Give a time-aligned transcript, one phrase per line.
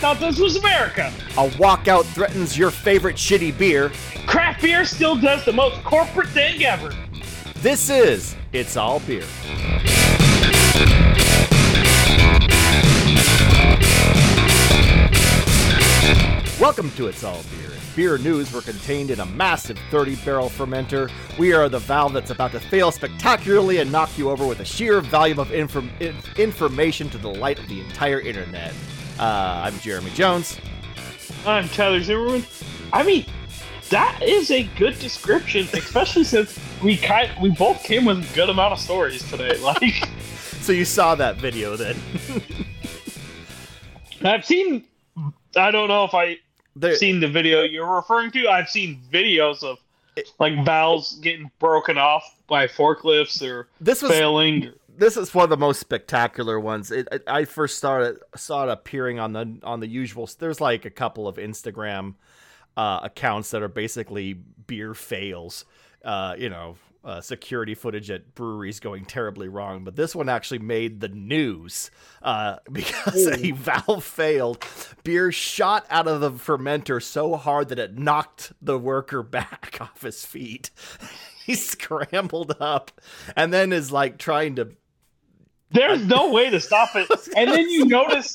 [0.00, 1.12] thought this was America.
[1.32, 3.92] A walkout threatens your favorite shitty beer.
[4.26, 6.90] Craft beer still does the most corporate thing ever.
[7.56, 9.26] This is It's All Beer.
[16.58, 17.70] Welcome to It's All Beer.
[17.70, 22.14] If beer news were contained in a massive 30 barrel fermenter, we are the valve
[22.14, 25.90] that's about to fail spectacularly and knock you over with a sheer volume of inform-
[26.00, 28.72] in- information to the light of the entire internet.
[29.20, 30.58] Uh, I'm Jeremy Jones.
[31.44, 32.42] I'm Tyler Zimmerman.
[32.90, 33.26] I mean,
[33.90, 38.48] that is a good description, especially since we kind we both came with a good
[38.48, 39.58] amount of stories today.
[39.62, 40.08] Like,
[40.62, 41.96] So you saw that video then?
[44.24, 44.84] I've seen.
[45.54, 46.38] I don't know if I
[46.74, 48.48] There- seen the video you're referring to.
[48.48, 49.76] I've seen videos of
[50.38, 54.72] like valves getting broken off by forklifts or This was failing.
[55.00, 56.90] This is one of the most spectacular ones.
[56.90, 60.28] It, it, I first started saw it appearing on the on the usual.
[60.38, 62.14] There's like a couple of Instagram
[62.76, 65.64] uh, accounts that are basically beer fails.
[66.04, 69.84] Uh, you know, uh, security footage at breweries going terribly wrong.
[69.84, 71.90] But this one actually made the news
[72.22, 74.64] uh, because a valve failed.
[75.02, 80.02] Beer shot out of the fermenter so hard that it knocked the worker back off
[80.02, 80.70] his feet.
[81.44, 82.92] he scrambled up
[83.34, 84.76] and then is like trying to
[85.70, 87.08] There's no way to stop it.
[87.36, 88.34] And then you notice.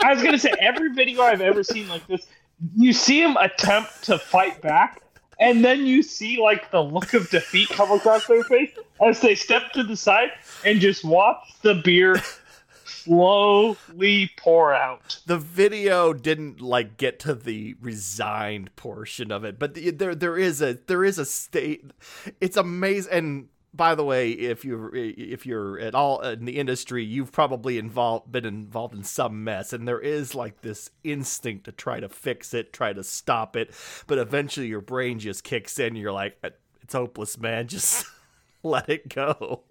[0.00, 2.26] I was gonna say every video I've ever seen like this,
[2.76, 5.02] you see him attempt to fight back,
[5.38, 8.70] and then you see like the look of defeat come across their face
[9.04, 10.30] as they step to the side
[10.64, 12.16] and just watch the beer
[12.84, 15.18] slowly pour out.
[15.26, 20.36] the video didn't like get to the resigned portion of it but the, there there
[20.38, 21.84] is a there is a state
[22.40, 27.04] it's amazing and by the way if you're if you're at all in the industry
[27.04, 31.72] you've probably involved been involved in some mess and there is like this instinct to
[31.72, 33.70] try to fix it try to stop it
[34.06, 36.50] but eventually your brain just kicks in you're like uh,
[36.82, 38.04] it's hopeless man just
[38.62, 39.62] let it go.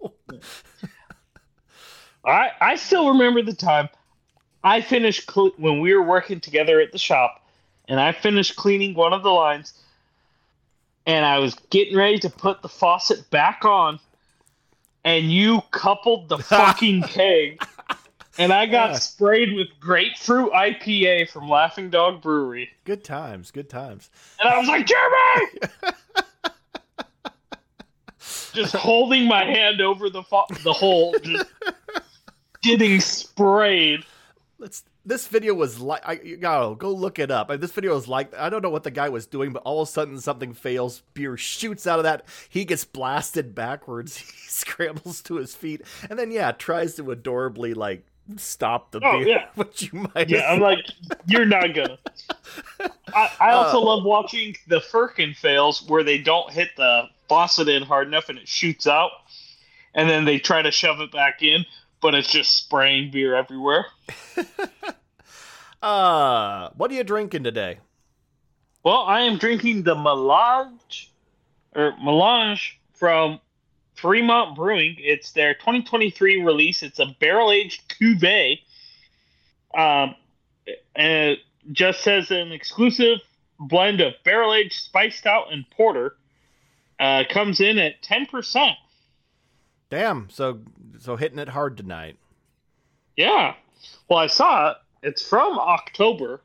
[2.24, 3.88] I I still remember the time
[4.62, 7.44] I finished when we were working together at the shop,
[7.88, 9.74] and I finished cleaning one of the lines,
[11.06, 13.98] and I was getting ready to put the faucet back on,
[15.04, 17.62] and you coupled the fucking keg,
[18.38, 18.98] and I got Yeah.
[18.98, 24.68] sprayed with grapefruit IPA from Laughing Dog Brewery, good times good times and I was
[24.68, 25.58] like, Jeremy.
[28.52, 30.22] Just holding my hand over the
[30.62, 31.46] the hole, just
[32.62, 34.04] getting sprayed.
[34.58, 34.84] Let's.
[35.04, 37.48] This video was like I gotta go look it up.
[37.60, 39.88] This video was like I don't know what the guy was doing, but all of
[39.88, 41.02] a sudden something fails.
[41.14, 42.24] Beer shoots out of that.
[42.48, 44.16] He gets blasted backwards.
[44.42, 45.80] He scrambles to his feet,
[46.10, 48.04] and then yeah, tries to adorably like
[48.36, 49.46] stop the Oh, beer, yeah.
[49.56, 50.28] which you might.
[50.28, 50.84] Yeah, I'm like,
[51.26, 51.98] you're not gonna.
[53.14, 57.68] I, I also Uh, love watching the Firkin fails where they don't hit the faucet
[57.68, 59.10] in hard enough and it shoots out,
[59.94, 61.64] and then they try to shove it back in,
[62.02, 63.86] but it's just spraying beer everywhere.
[65.82, 67.78] uh, what are you drinking today?
[68.84, 71.10] Well, I am drinking the Melange
[71.74, 73.40] or Melange from
[73.94, 74.96] Fremont Brewing.
[74.98, 76.82] It's their 2023 release.
[76.82, 78.58] It's a barrel aged cuvee.
[79.72, 80.16] Um,
[80.96, 81.38] and it
[81.70, 83.20] just says an exclusive
[83.60, 86.16] blend of barrel aged spiced out and porter.
[86.98, 88.74] Uh, comes in at 10%.
[89.92, 90.60] Damn, so
[91.00, 92.16] so hitting it hard tonight.
[93.14, 93.52] Yeah.
[94.08, 94.76] Well, I saw it.
[95.02, 96.40] It's from October,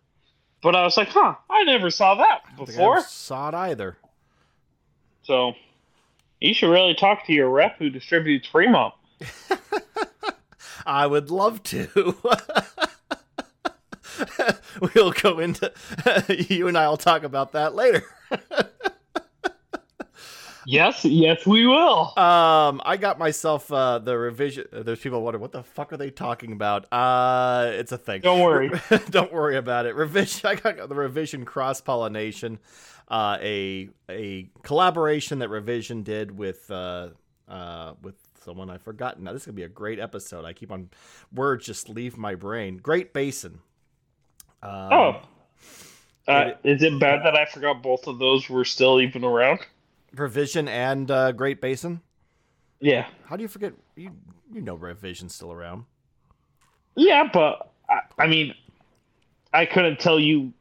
[0.62, 3.02] but I was like, huh, I never saw that I think I before.
[3.03, 3.96] saw it either.
[5.24, 5.53] So
[6.41, 8.94] you should really talk to your rep who distributes Fremont.
[10.86, 12.18] I would love to.
[14.94, 15.72] we'll go into
[16.50, 18.03] you and I will talk about that later.
[20.69, 22.12] Yes, yes, we will.
[22.19, 24.66] Um, I got myself uh the revision.
[24.74, 26.92] There's people wondering what the fuck are they talking about.
[26.92, 28.19] Uh, it's a thing.
[28.19, 28.69] Don't worry.
[29.10, 29.96] Don't worry about it.
[29.96, 30.42] Revision.
[30.50, 32.60] I got the revision cross pollination,
[33.08, 37.12] uh, a a collaboration that revision did with uh
[37.48, 39.24] uh with someone I've forgotten.
[39.24, 40.44] Now this is gonna be a great episode.
[40.44, 40.90] I keep on
[41.34, 42.75] words just leave my brain.
[42.75, 43.62] Great Basin.
[44.62, 45.22] Um, oh.
[46.28, 49.60] Uh, is it bad that I forgot both of those were still even around?
[50.15, 52.01] Revision and uh, Great Basin.
[52.80, 53.07] Yeah.
[53.25, 53.74] How do you forget?
[53.95, 54.12] You
[54.54, 55.86] you know Revision's still around.
[56.95, 58.56] Yeah, but I, I mean,
[59.54, 60.54] I couldn't tell you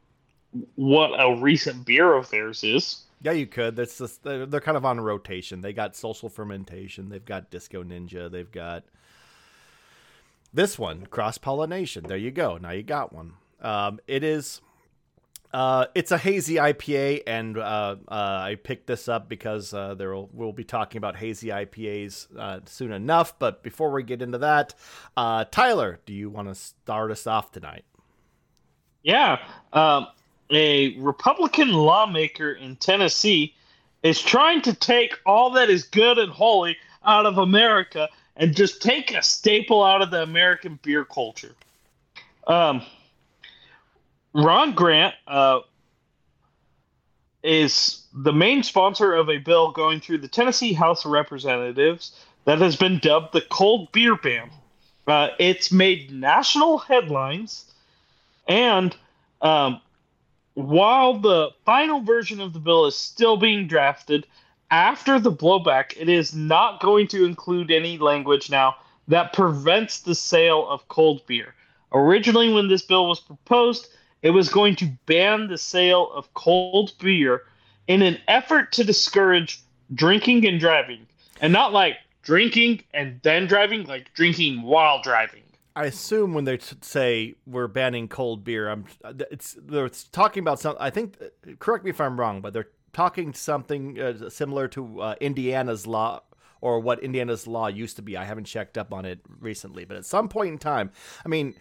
[0.74, 3.02] what a recent beer of theirs is.
[3.22, 3.76] Yeah, you could.
[3.76, 5.60] That's just they're, they're kind of on rotation.
[5.60, 7.08] They got social fermentation.
[7.08, 8.30] They've got Disco Ninja.
[8.30, 8.84] They've got
[10.52, 12.04] this one, cross pollination.
[12.04, 12.56] There you go.
[12.58, 13.34] Now you got one.
[13.60, 14.60] Um, it is.
[15.56, 20.14] Uh, it's a hazy IPA, and uh, uh, I picked this up because uh, there
[20.14, 23.38] will we'll be talking about hazy IPAs uh, soon enough.
[23.38, 24.74] But before we get into that,
[25.16, 27.86] uh, Tyler, do you want to start us off tonight?
[29.02, 29.38] Yeah,
[29.72, 30.08] um,
[30.50, 33.54] a Republican lawmaker in Tennessee
[34.02, 38.82] is trying to take all that is good and holy out of America and just
[38.82, 41.54] take a staple out of the American beer culture.
[42.46, 42.82] Um,
[44.36, 45.60] Ron Gant uh,
[47.42, 52.58] is the main sponsor of a bill going through the Tennessee House of Representatives that
[52.58, 54.50] has been dubbed the cold beer ban.
[55.06, 57.72] Uh, it's made national headlines,
[58.46, 58.94] and
[59.40, 59.80] um,
[60.52, 64.26] while the final version of the bill is still being drafted,
[64.70, 68.76] after the blowback, it is not going to include any language now
[69.08, 71.54] that prevents the sale of cold beer.
[71.90, 73.88] Originally, when this bill was proposed,
[74.22, 77.42] it was going to ban the sale of cold beer
[77.86, 79.62] in an effort to discourage
[79.94, 81.06] drinking and driving.
[81.40, 85.42] And not like drinking and then driving, like drinking while driving.
[85.76, 88.86] I assume when they say we're banning cold beer, I'm
[89.30, 90.80] it's they're talking about something.
[90.80, 91.18] I think,
[91.58, 96.22] correct me if I'm wrong, but they're talking something uh, similar to uh, Indiana's law
[96.62, 98.16] or what Indiana's law used to be.
[98.16, 100.90] I haven't checked up on it recently, but at some point in time,
[101.24, 101.54] I mean,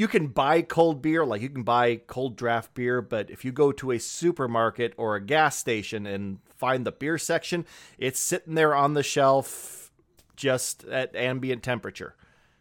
[0.00, 3.52] you can buy cold beer, like you can buy cold draft beer, but if you
[3.52, 7.66] go to a supermarket or a gas station and find the beer section,
[7.98, 9.90] it's sitting there on the shelf
[10.36, 12.14] just at ambient temperature.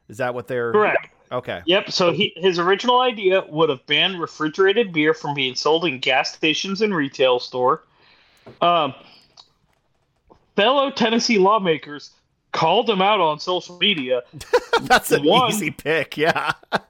[0.10, 1.16] Is that what they're Correct.
[1.32, 1.62] Okay.
[1.66, 1.92] Yep.
[1.94, 6.34] So he, his original idea would have banned refrigerated beer from being sold in gas
[6.34, 7.86] stations and retail store.
[8.60, 8.94] Um,
[10.58, 12.12] fellow Tennessee lawmakers
[12.52, 14.24] called him out on social media.
[14.82, 16.52] That's an One- easy pick, yeah.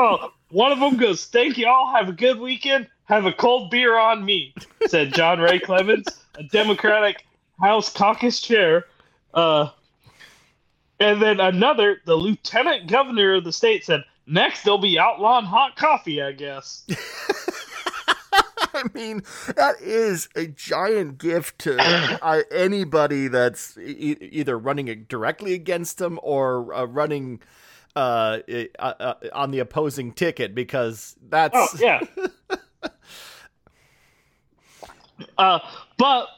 [0.00, 1.92] Oh, one of them goes, "Thank you all.
[1.92, 2.86] Have a good weekend.
[3.06, 4.54] Have a cold beer on me,"
[4.86, 6.06] said John Ray Clemmons,
[6.36, 7.26] a Democratic
[7.60, 8.84] House caucus chair.
[9.34, 9.70] Uh,
[11.00, 15.74] and then another, the lieutenant governor of the state, said, "Next, they'll be outlawing hot
[15.74, 16.86] coffee, I guess."
[18.74, 19.24] I mean,
[19.56, 21.76] that is a giant gift to
[22.22, 27.40] uh, anybody that's e- either running directly against them or uh, running
[27.96, 28.38] uh,
[28.78, 32.00] uh, uh, on the opposing ticket because that's Oh yeah.
[35.38, 35.58] uh,
[35.96, 36.28] but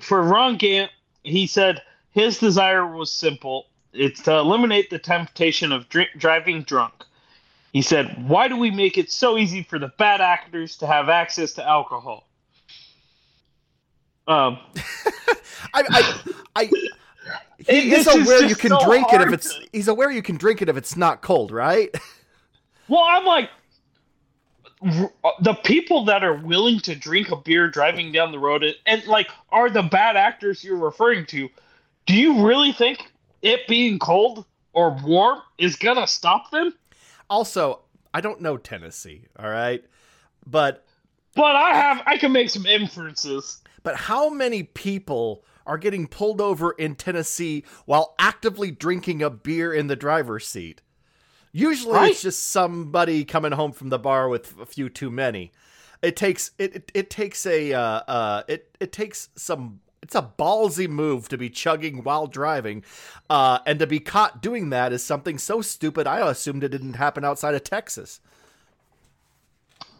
[0.00, 0.90] for Ron Gant,
[1.22, 7.04] he said his desire was simple: it's to eliminate the temptation of drink, driving drunk.
[7.72, 11.08] He said, "Why do we make it so easy for the bad actors to have
[11.08, 12.28] access to alcohol?"
[14.26, 14.58] Um,
[15.74, 16.20] I, I,
[16.56, 16.70] I
[17.58, 19.54] he This is is aware you can so drink it if it's.
[19.54, 21.94] to- He's aware you can drink it if it's not cold, right?
[22.88, 23.50] well, I'm like,
[24.82, 25.06] uh,
[25.42, 29.04] the people that are willing to drink a beer driving down the road and, and
[29.06, 31.48] like are the bad actors you're referring to.
[32.06, 33.10] Do you really think
[33.42, 36.72] it being cold or warm is gonna stop them?
[37.28, 37.80] Also,
[38.14, 39.84] I don't know Tennessee, all right,
[40.46, 40.86] but
[41.34, 43.58] But I have, I can make some inferences.
[43.82, 49.72] But how many people are getting pulled over in Tennessee while actively drinking a beer
[49.72, 50.80] in the driver's seat?
[51.52, 52.10] Usually Right.
[52.10, 55.52] it's just somebody coming home from the bar with a few too many.
[56.02, 60.32] It takes it it, it takes a uh, uh it it takes some it's a
[60.38, 62.84] ballsy move to be chugging while driving,
[63.28, 66.06] uh, and to be caught doing that is something so stupid.
[66.06, 68.20] I assumed it didn't happen outside of Texas.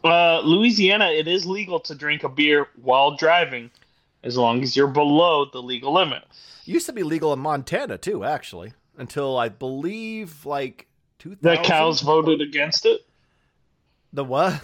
[0.04, 3.70] Uh, Louisiana, it is legal to drink a beer while driving,
[4.22, 6.24] as long as you're below the legal limit.
[6.64, 10.86] Used to be legal in Montana too, actually, until I believe like
[11.18, 13.02] two The cows voted against it.
[14.12, 14.62] The what?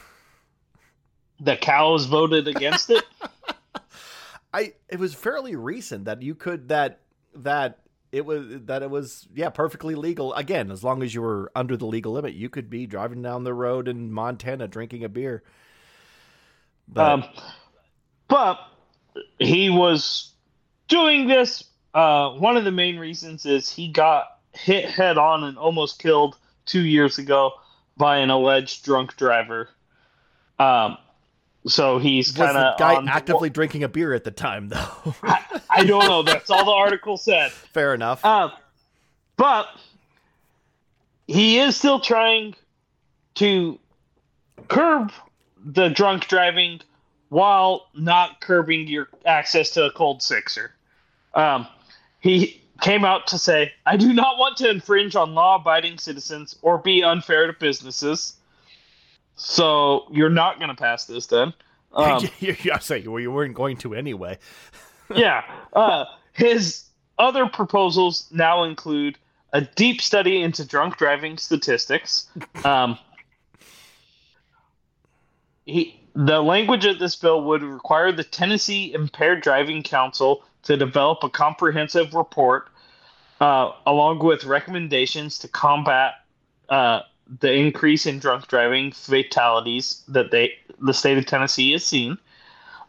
[1.40, 3.04] The cows voted against it.
[4.54, 7.00] I it was fairly recent that you could that
[7.34, 7.80] that
[8.12, 11.76] it was that it was yeah perfectly legal again as long as you were under
[11.76, 15.42] the legal limit you could be driving down the road in Montana drinking a beer.
[16.86, 17.24] But Um,
[18.28, 18.60] but
[19.38, 20.32] he was
[20.88, 21.64] doing this.
[21.92, 26.36] Uh, one of the main reasons is he got hit head on and almost killed
[26.66, 27.52] two years ago
[27.96, 29.68] by an alleged drunk driver.
[30.58, 30.98] Um,
[31.66, 35.14] so he's kind of guy actively drinking a beer at the time though?
[35.22, 36.22] I, I don't know.
[36.22, 37.52] That's all the article said.
[37.52, 38.24] Fair enough.
[38.24, 38.50] Uh,
[39.36, 39.68] but
[41.26, 42.54] he is still trying
[43.36, 43.78] to
[44.68, 45.12] curb
[45.64, 46.80] the drunk driving
[47.34, 50.72] while not curbing your access to a cold sixer.
[51.34, 51.66] Um,
[52.20, 56.56] he came out to say, I do not want to infringe on law abiding citizens
[56.62, 58.34] or be unfair to businesses.
[59.34, 61.52] So you're not going to pass this then.
[61.92, 62.22] Um,
[62.72, 64.38] I say well, you weren't going to anyway.
[65.16, 65.42] yeah.
[65.72, 66.84] Uh, his
[67.18, 69.18] other proposals now include
[69.52, 72.28] a deep study into drunk driving statistics.
[72.64, 72.96] Um,
[75.66, 81.22] he, the language of this bill would require the Tennessee Impaired Driving Council to develop
[81.22, 82.68] a comprehensive report
[83.40, 86.14] uh, along with recommendations to combat
[86.68, 87.00] uh,
[87.40, 92.18] the increase in drunk driving fatalities that they the state of Tennessee has seen.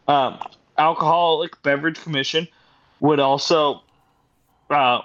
[0.08, 0.38] Um,
[0.78, 2.46] Alcoholic Beverage Commission
[3.00, 3.82] would also
[4.70, 5.00] uh,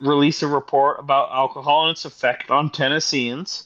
[0.00, 3.64] release a report about alcohol and its effect on Tennesseans,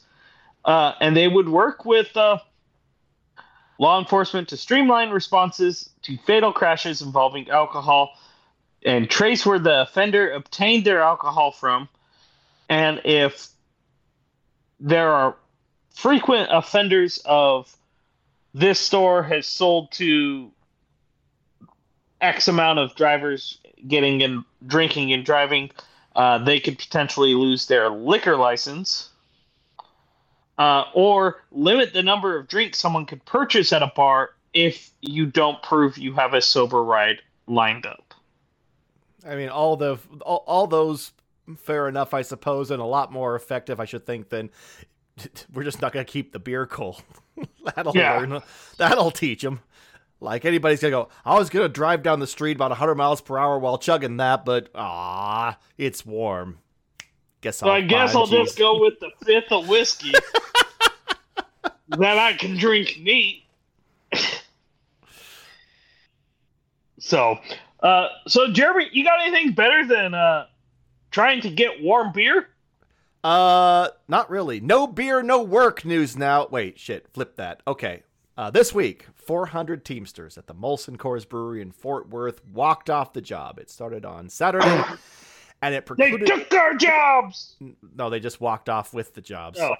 [0.65, 2.39] uh, and they would work with uh,
[3.79, 8.11] law enforcement to streamline responses to fatal crashes involving alcohol
[8.85, 11.89] and trace where the offender obtained their alcohol from,
[12.69, 13.49] and if
[14.79, 15.37] there are
[15.91, 17.75] frequent offenders of
[18.55, 20.51] this store has sold to
[22.21, 25.71] X amount of drivers getting and drinking and driving,
[26.15, 29.11] uh, they could potentially lose their liquor license.
[30.59, 35.27] Uh, or limit the number of drinks someone could purchase at a bar if you
[35.27, 38.15] don't prove you have a sober ride lined up.
[39.27, 41.13] I mean, all the all, all those
[41.59, 44.51] fair enough, I suppose, and a lot more effective, I should think, than
[45.53, 47.03] we're just not going to keep the beer cold.
[47.75, 48.19] that'll yeah.
[48.19, 48.43] learn.
[48.79, 49.61] That'll teach them.
[50.19, 51.09] Like anybody's gonna go.
[51.27, 54.47] I was gonna drive down the street about 100 miles per hour while chugging that,
[54.47, 56.59] but ah, it's warm.
[57.47, 58.47] Guess so I'll I guess I'll geez.
[58.47, 60.11] just go with the fifth of whiskey
[61.91, 63.45] that I can drink neat.
[66.99, 67.39] so,
[67.79, 70.47] uh, so Jeremy, you got anything better than uh,
[71.13, 72.49] trying to get warm beer?
[73.23, 74.59] Uh, not really.
[74.59, 76.49] No beer, no work news now.
[76.51, 77.63] Wait, shit, flip that.
[77.69, 78.03] Okay.
[78.37, 83.13] Uh, this week, 400 Teamsters at the Molson Coors Brewery in Fort Worth walked off
[83.13, 83.61] the job.
[83.61, 84.83] It started on Saturday,
[85.63, 86.21] and it precluded.
[86.21, 87.57] They took our jobs.
[87.97, 89.59] No, they just walked off with the jobs.
[89.61, 89.75] Oh.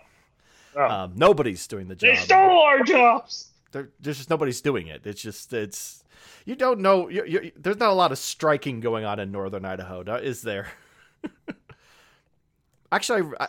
[0.77, 0.85] Oh.
[0.85, 2.15] Um, nobody's doing the job.
[2.15, 3.51] They stole our jobs.
[3.73, 5.07] There, there's just nobody's doing it.
[5.07, 6.05] It's just it's
[6.45, 7.09] you don't know.
[7.09, 10.69] You, you, there's not a lot of striking going on in northern Idaho, is there?
[12.93, 13.49] actually, I,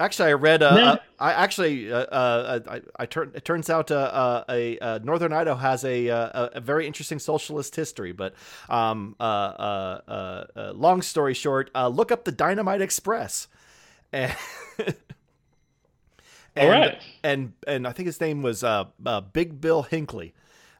[0.00, 0.62] Actually, I read.
[0.62, 3.30] Uh, uh, I actually, uh, uh, I, I turn.
[3.34, 7.20] It turns out uh, uh, a, a, Northern Idaho has a, a, a very interesting
[7.20, 8.12] socialist history.
[8.12, 8.34] But
[8.68, 13.46] um, long story short, look up the Dynamite Express,
[14.12, 14.34] and
[16.56, 18.64] and, and and I think his name was
[19.32, 20.34] Big Bill Hinckley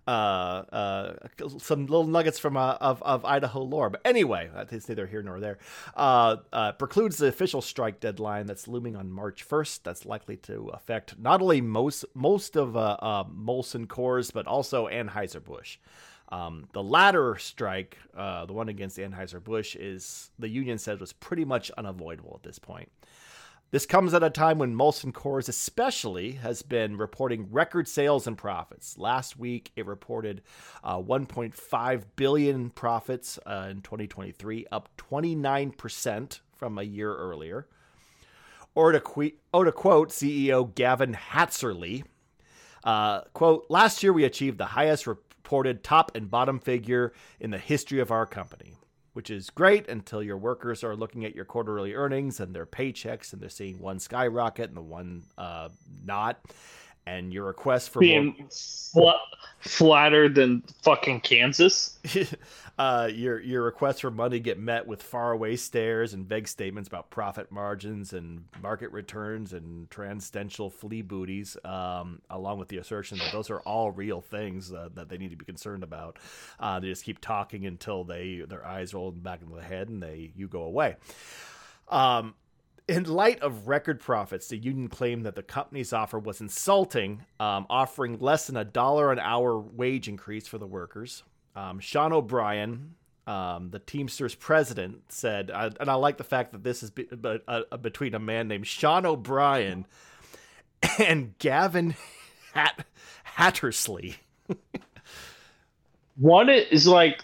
[0.07, 1.15] uh, uh,
[1.59, 3.91] some little nuggets from uh, of of Idaho lore.
[3.91, 5.59] But anyway, that's neither here nor there.
[5.97, 9.81] Uh, uh, precludes the official strike deadline that's looming on March 1st.
[9.83, 15.43] That's likely to affect not only most most of uh, Molson Coors, but also Anheuser
[15.43, 15.79] Busch.
[16.31, 21.13] Um, the latter strike, uh, the one against Anheuser Busch, is the union said was
[21.13, 22.91] pretty much unavoidable at this point.
[23.75, 28.39] This comes at a time when Molson Coors, especially, has been reporting record sales and
[28.39, 28.97] profits.
[28.99, 30.43] Last week, it reported
[30.85, 37.67] uh, 1.5 billion profits uh, in 2023, up 29% from a year earlier.
[38.77, 42.05] Or to, que- or to quote CEO Gavin Hattersley,
[42.85, 47.59] uh, quote, last year we achieved the highest reported top and bottom figure in the
[47.59, 48.77] history of our company
[49.15, 53.33] which is great until your workers are looking at your quarterly earnings and their paychecks
[53.33, 55.69] and they're seeing one skyrocket and the one uh,
[56.05, 56.39] not.
[57.07, 58.35] And your request for being
[58.95, 59.13] more...
[59.13, 61.99] fl- flattered than fucking Kansas.
[62.77, 67.09] uh, your your requests for money get met with faraway stares and vague statements about
[67.09, 73.31] profit margins and market returns and transcendental flea booties, um, along with the assertion that
[73.31, 76.19] those are all real things uh, that they need to be concerned about.
[76.59, 80.03] Uh, they just keep talking until they their eyes roll back into the head and
[80.03, 80.97] they you go away.
[81.89, 82.35] Um,
[82.87, 87.67] in light of record profits, the union claimed that the company's offer was insulting, um,
[87.71, 91.23] offering less than a dollar an hour wage increase for the workers.
[91.57, 92.95] Um, Sean O'Brien,
[93.27, 97.07] um, the Teamsters president, said, and I like the fact that this is be,
[97.49, 99.87] uh, between a man named Sean O'Brien
[100.99, 101.95] and Gavin
[102.53, 102.85] Hat-
[103.23, 104.17] Hattersley.
[106.17, 107.23] One is like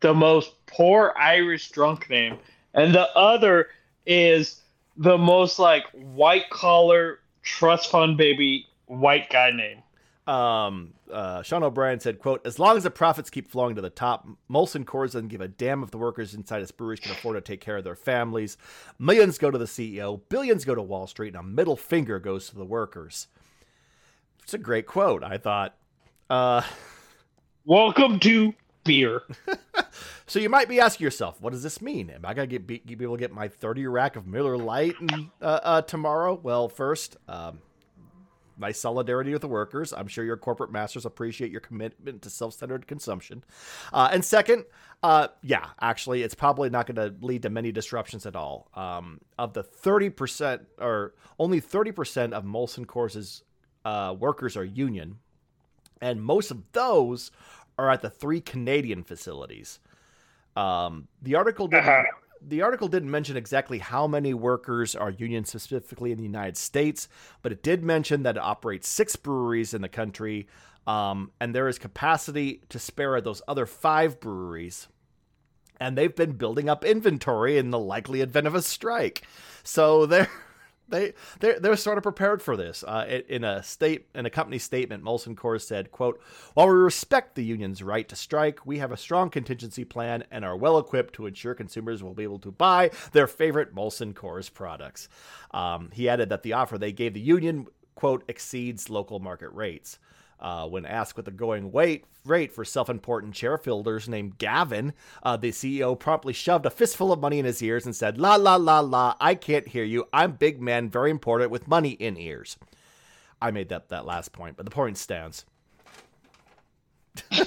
[0.00, 2.38] the most poor Irish drunk name,
[2.72, 3.68] and the other
[4.06, 4.60] is
[4.96, 9.82] the most like white collar trust fund baby white guy name.
[10.26, 13.90] Um, uh, Sean O'Brien said, "quote As long as the profits keep flowing to the
[13.90, 17.36] top, Molson Coors doesn't give a damn if the workers inside its breweries can afford
[17.36, 18.56] to take care of their families.
[18.98, 22.48] Millions go to the CEO, billions go to Wall Street, and a middle finger goes
[22.48, 23.28] to the workers."
[24.44, 25.24] it's a great quote.
[25.24, 25.74] I thought.
[26.30, 26.62] Uh,
[27.64, 28.52] Welcome to
[28.84, 29.22] beer.
[30.26, 32.10] so you might be asking yourself, what does this mean?
[32.10, 35.00] Am I gonna get be, be able to get my thirty rack of Miller Lite
[35.00, 36.38] and, uh, uh, tomorrow?
[36.40, 37.60] Well, first, um,
[38.56, 39.92] my solidarity with the workers.
[39.92, 43.44] I'm sure your corporate masters appreciate your commitment to self-centered consumption.
[43.92, 44.64] Uh, and second,
[45.02, 48.68] uh, yeah, actually, it's probably not going to lead to many disruptions at all.
[48.74, 53.42] Um, of the 30% or only 30% of Molson Coors'
[53.84, 55.18] uh, workers are union,
[56.00, 57.30] and most of those
[57.78, 59.80] are at the three Canadian facilities.
[60.56, 62.02] Um, the article didn't, uh-huh.
[62.40, 67.08] The article didn't mention exactly how many workers are union specifically in the United States,
[67.42, 70.46] but it did mention that it operates six breweries in the country,
[70.86, 74.88] um, and there is capacity to spare at those other five breweries.
[75.80, 79.22] And they've been building up inventory in the likely event of a strike.
[79.62, 80.30] So they're
[80.88, 82.84] they they're, they're sort of prepared for this.
[82.86, 86.20] Uh, in a state in a company statement, Molson Coors said, "quote
[86.54, 90.44] While we respect the union's right to strike, we have a strong contingency plan and
[90.44, 94.52] are well equipped to ensure consumers will be able to buy their favorite Molson Coors
[94.52, 95.08] products."
[95.52, 99.98] Um, he added that the offer they gave the union quote exceeds local market rates.
[100.40, 105.36] Uh, when asked what the going weight rate for self-important chair fielders named Gavin, uh,
[105.36, 108.56] the CEO promptly shoved a fistful of money in his ears and said, "La la
[108.56, 110.06] la la, I can't hear you.
[110.12, 112.56] I'm big man, very important, with money in ears."
[113.40, 115.44] I made that that last point, but the point stands.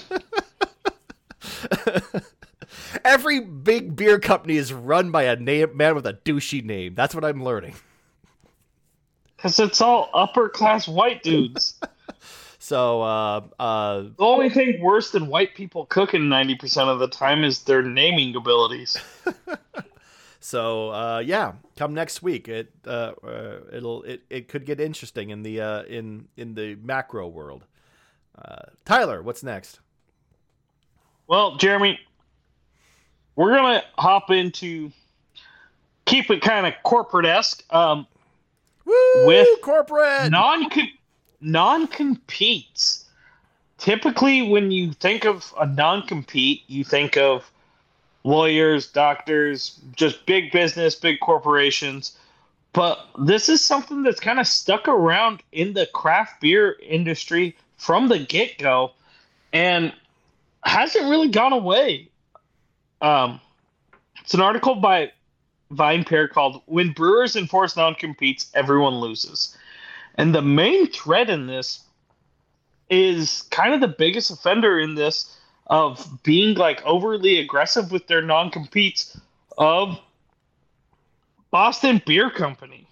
[3.03, 6.96] Every big beer company is run by a name, man with a douchey name.
[6.96, 7.75] That's what I'm learning.
[9.36, 11.79] Because it's all upper class white dudes.
[12.67, 17.07] So uh, uh, the only thing worse than white people cooking ninety percent of the
[17.07, 18.97] time is their naming abilities.
[20.41, 22.49] so uh, yeah, come next week.
[22.49, 26.75] It uh, uh, it'll it, it could get interesting in the uh, in in the
[26.84, 27.63] macro world.
[28.84, 29.80] Tyler, what's next?
[31.27, 31.97] Well, Jeremy,
[33.38, 34.91] we're gonna hop into
[36.06, 37.63] keep it kind of corporate esque.
[37.73, 38.08] Um,
[39.25, 40.69] with corporate non
[41.41, 43.06] non competes.
[43.78, 47.50] Typically, when you think of a non compete, you think of
[48.23, 52.17] lawyers, doctors, just big business, big corporations.
[52.73, 58.10] But this is something that's kind of stuck around in the craft beer industry from
[58.10, 58.91] the get go
[59.54, 59.93] and
[60.63, 62.10] hasn't really gone away.
[63.02, 63.39] Um,
[64.21, 65.12] it's an article by
[65.71, 69.56] VinePair called When Brewers Enforce Non Competes, Everyone Loses.
[70.17, 71.84] And the main thread in this
[72.89, 78.21] is kind of the biggest offender in this of being like overly aggressive with their
[78.21, 79.19] non competes
[79.58, 79.99] of
[81.51, 82.88] Boston Beer Company.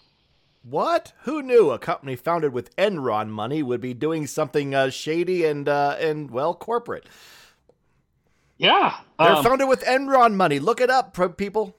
[0.63, 1.13] What?
[1.23, 5.69] Who knew a company founded with Enron money would be doing something uh, shady and
[5.69, 7.05] uh, and well corporate?
[8.57, 10.59] Yeah, they're um, founded with Enron money.
[10.59, 11.77] Look it up, people.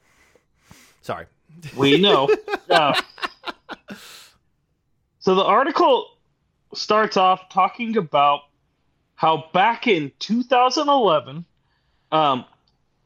[1.03, 1.27] Sorry,
[1.77, 2.29] we know.
[2.71, 3.01] uh,
[5.27, 6.07] So the article
[6.73, 8.43] starts off talking about
[9.17, 11.45] how back in 2011,
[12.13, 12.45] um,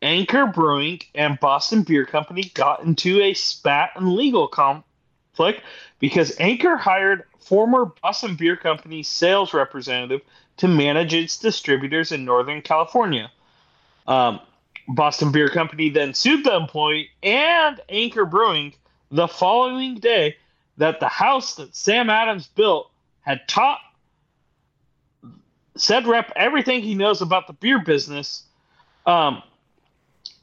[0.02, 5.62] Anchor Brewing and Boston Beer Company got into a spat and legal conflict
[5.98, 10.20] because Anchor hired former Boston Beer Company sales representative
[10.58, 13.30] to manage its distributors in Northern California.
[14.06, 14.40] Um,
[14.88, 18.74] Boston Beer Company then sued the employee and Anchor Brewing
[19.10, 20.36] the following day
[20.80, 22.90] that the house that Sam Adams built
[23.20, 23.80] had taught
[25.76, 28.44] said rep everything he knows about the beer business,
[29.04, 29.42] um,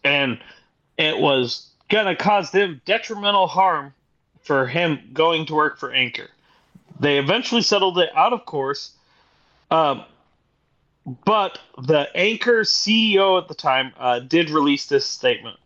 [0.03, 0.39] and
[0.95, 3.95] it was gonna cause them detrimental harm
[4.43, 6.29] for him going to work for Anchor.
[6.99, 8.91] They eventually settled it out of course,
[9.71, 10.03] um,
[11.25, 15.57] but the Anchor CEO at the time uh, did release this statement.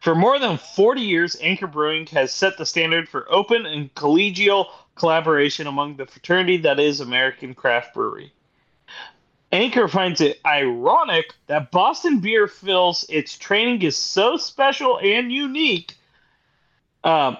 [0.00, 4.66] For more than 40 years, Anchor Brewing has set the standard for open and collegial
[4.94, 8.32] collaboration among the fraternity that is American craft brewery.
[9.52, 15.94] Anchor finds it ironic that Boston Beer feels its training is so special and unique.
[17.04, 17.36] Um,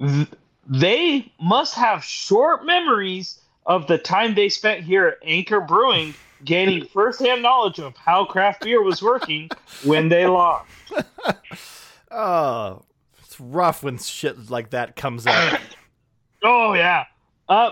[0.00, 0.28] th-
[0.66, 6.86] they must have short memories of the time they spent here at Anchor Brewing gaining
[6.86, 9.48] firsthand knowledge of how craft beer was working
[9.84, 10.70] when they lost.
[12.10, 12.82] oh,
[13.18, 15.60] it's rough when shit like that comes up.
[16.42, 17.04] oh yeah.
[17.48, 17.70] Uh,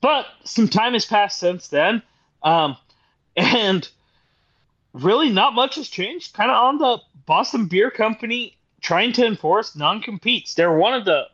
[0.00, 2.02] but some time has passed since then,
[2.42, 2.76] um,
[3.36, 3.88] and
[4.92, 6.34] really not much has changed.
[6.34, 10.54] Kind of on the Boston Beer Company trying to enforce non-competes.
[10.54, 11.24] They're one of the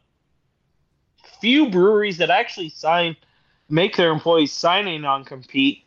[1.40, 3.16] few breweries that actually sign
[3.68, 5.84] make their employees sign a non compete,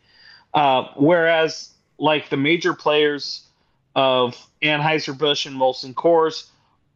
[0.56, 3.46] uh, whereas like the major players
[3.94, 6.48] of Anheuser Busch and Molson Coors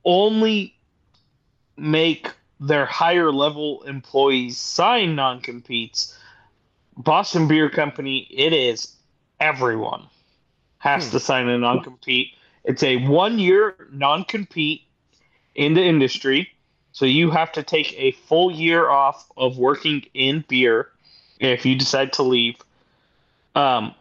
[0.05, 0.75] only
[1.77, 6.17] make their higher level employees sign non competes.
[6.97, 8.97] Boston Beer Company, it is
[9.39, 10.07] everyone
[10.79, 11.13] has hmm.
[11.13, 12.35] to sign a non compete.
[12.65, 14.83] It's a one year non compete
[15.55, 16.51] in the industry.
[16.93, 20.89] So you have to take a full year off of working in beer
[21.39, 22.57] if you decide to leave.
[23.55, 23.95] Um,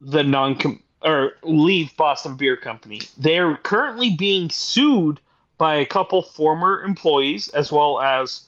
[0.00, 0.58] the non
[1.02, 3.00] or leave Boston Beer Company.
[3.18, 5.20] They're currently being sued
[5.58, 8.42] by a couple former employees as well as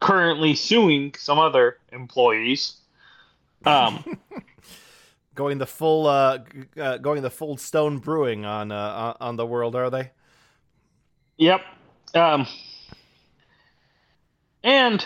[0.00, 2.76] currently suing some other employees.
[3.64, 4.18] Um,
[5.34, 6.38] going the full uh,
[6.80, 10.10] uh, going the full Stone Brewing on uh, on the world, are they?
[11.38, 11.60] Yep.
[12.14, 12.46] Um,
[14.62, 15.04] and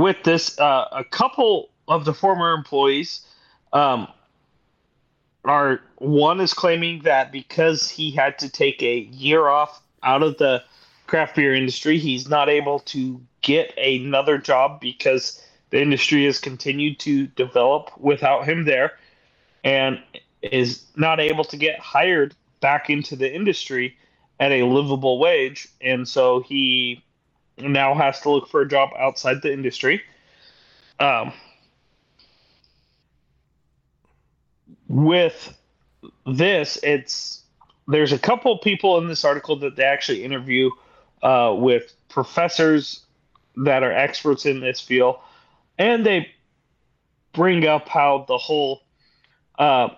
[0.00, 3.26] with this, uh, a couple of the former employees
[3.72, 4.08] um,
[5.44, 10.38] are one is claiming that because he had to take a year off out of
[10.38, 10.62] the
[11.06, 16.98] craft beer industry, he's not able to get another job because the industry has continued
[17.00, 18.92] to develop without him there
[19.64, 20.00] and
[20.42, 23.96] is not able to get hired back into the industry
[24.40, 25.68] at a livable wage.
[25.80, 27.02] And so he
[27.60, 30.02] now has to look for a job outside the industry.
[31.00, 31.32] Um,
[34.88, 35.54] with
[36.26, 37.42] this, it's
[37.86, 40.70] there's a couple people in this article that they actually interview
[41.22, 43.04] uh, with professors
[43.56, 45.16] that are experts in this field,
[45.78, 46.28] and they
[47.32, 48.82] bring up how the whole
[49.58, 49.88] uh,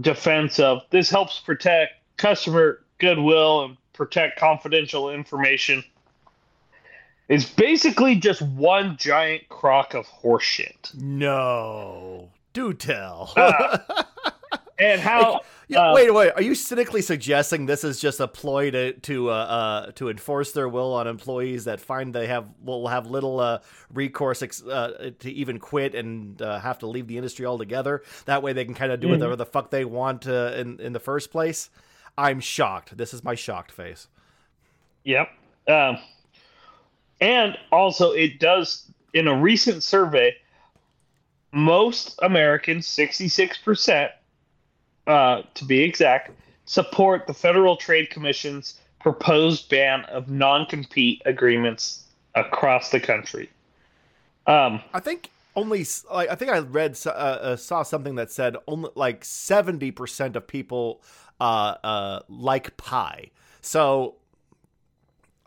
[0.00, 5.82] defense of this helps protect customer goodwill and protect confidential information
[7.28, 10.94] is basically just one giant crock of horseshit.
[10.94, 13.32] No, do tell.
[13.36, 13.78] uh,
[14.78, 15.40] and how?
[15.68, 16.32] Yeah, uh, wait, wait.
[16.36, 20.52] Are you cynically suggesting this is just a ploy to to uh, uh, to enforce
[20.52, 23.60] their will on employees that find they have will have little uh,
[23.92, 28.02] recourse ex- uh, to even quit and uh, have to leave the industry altogether?
[28.26, 29.14] That way, they can kind of do mm-hmm.
[29.14, 31.70] whatever the fuck they want in in the first place.
[32.16, 32.96] I'm shocked.
[32.96, 34.08] This is my shocked face.
[35.04, 35.28] Yep.
[35.68, 35.98] Um,
[37.20, 40.36] and also, it does in a recent survey.
[41.52, 44.10] Most Americans, sixty-six percent
[45.06, 46.32] uh, to be exact,
[46.64, 53.50] support the Federal Trade Commission's proposed ban of non-compete agreements across the country.
[54.46, 58.56] Um, I think only like I think I read uh, uh, saw something that said
[58.66, 61.00] only like seventy percent of people
[61.40, 63.30] like pie.
[63.60, 64.16] So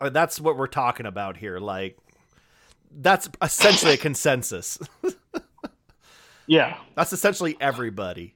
[0.00, 1.58] uh, that's what we're talking about here.
[1.58, 1.98] Like
[2.90, 4.78] that's essentially a consensus.
[6.46, 8.34] yeah, that's essentially everybody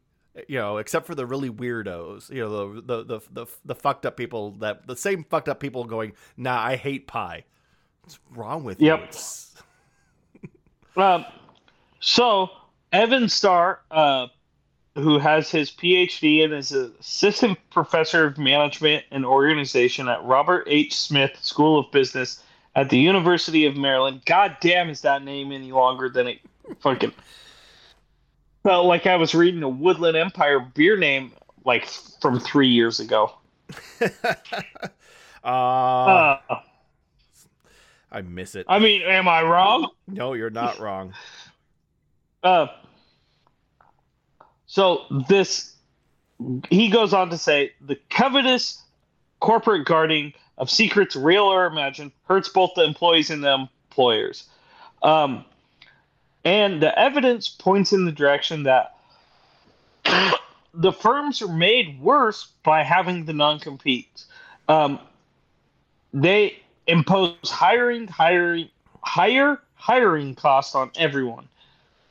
[0.49, 4.07] you know, except for the really weirdos, you know, the, the the the the, fucked
[4.07, 7.45] up people that the same fucked up people going, "Nah, I hate pie."
[8.03, 9.12] What's wrong with yep.
[10.43, 10.51] you?
[11.03, 11.25] um,
[12.01, 12.49] so
[12.93, 14.29] Evan Starr uh,
[14.95, 20.65] who has his PhD and is an assistant professor of management and organization at Robert
[20.67, 20.95] H.
[20.95, 22.43] Smith School of Business
[22.75, 24.23] at the University of Maryland.
[24.27, 26.41] God damn, is that name any longer than it
[26.81, 27.13] fucking
[28.63, 31.33] felt like I was reading a Woodland Empire beer name
[31.65, 31.87] like
[32.21, 33.33] from three years ago.
[35.45, 36.39] uh, uh,
[38.11, 38.67] I miss it.
[38.69, 39.91] I mean, am I wrong?
[40.07, 41.15] No, you're not wrong.
[42.43, 42.67] uh,
[44.73, 45.75] so this,
[46.71, 48.81] he goes on to say, the covetous
[49.39, 54.49] corporate guarding of secrets, real or imagined, hurts both the employees and the employers.
[55.03, 55.45] Um,
[56.43, 58.97] and the evidence points in the direction that
[60.73, 64.25] the firms are made worse by having the non competes.
[64.71, 65.01] Um,
[66.15, 68.71] they impose hiring, hiring,
[69.03, 71.47] higher hiring costs on everyone.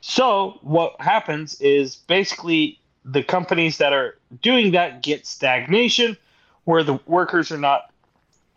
[0.02, 6.16] So what happens is basically the companies that are doing that get stagnation,
[6.64, 7.92] where the workers are not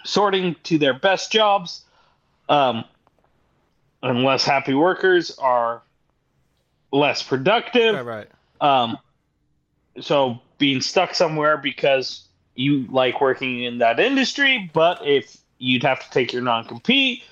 [0.03, 1.83] sorting to their best jobs.
[2.49, 2.83] Um,
[4.01, 5.83] and less happy workers are
[6.91, 7.93] less productive.
[7.93, 8.27] Right,
[8.61, 8.81] right.
[8.83, 8.97] Um,
[10.01, 16.03] so being stuck somewhere because you like working in that industry, but if you'd have
[16.03, 17.23] to take your non-compete,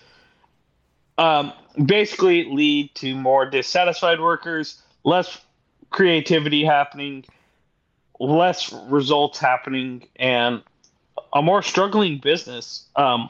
[1.18, 1.54] um,
[1.86, 5.40] basically lead to more dissatisfied workers, less
[5.90, 7.26] creativity happening,
[8.20, 10.62] less results happening, and
[11.34, 12.88] a more struggling business.
[12.96, 13.30] Um,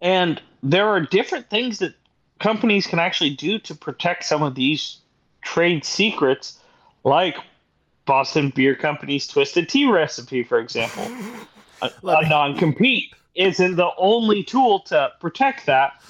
[0.00, 1.94] and there are different things that
[2.38, 4.98] companies can actually do to protect some of these
[5.42, 6.58] trade secrets,
[7.04, 7.36] like
[8.06, 11.04] Boston Beer Company's Twisted Tea recipe, for example.
[11.82, 16.02] a, a non compete isn't the only tool to protect that,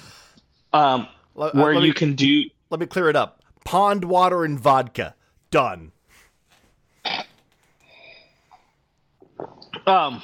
[0.73, 2.43] um, let, where you me, can do.
[2.69, 5.15] Let me clear it up pond water and vodka.
[5.51, 5.91] Done.
[9.85, 10.23] Um,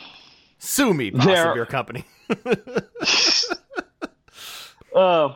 [0.58, 2.06] Sue me, Boston there, Beer Company.
[4.96, 5.34] uh,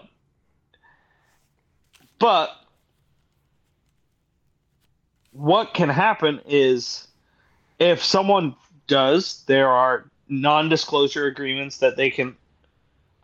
[2.18, 2.50] but
[5.32, 7.08] what can happen is
[7.78, 8.56] if someone
[8.88, 12.36] does, there are non-disclosure agreements that they can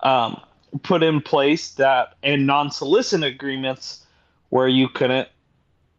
[0.01, 0.39] um,
[0.83, 4.05] put in place that and non-solicit agreements
[4.49, 5.27] where you couldn't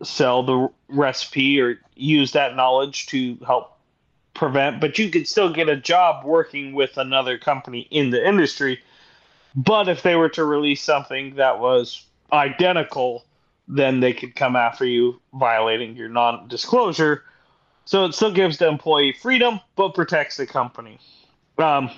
[0.03, 3.79] sell the recipe or use that knowledge to help
[4.35, 8.81] prevent but you could still get a job working with another company in the industry
[9.55, 13.25] but if they were to release something that was identical
[13.69, 17.25] then they could come after you violating your non-disclosure.
[17.85, 20.99] So it still gives the employee freedom, but protects the company.
[21.59, 21.90] Um,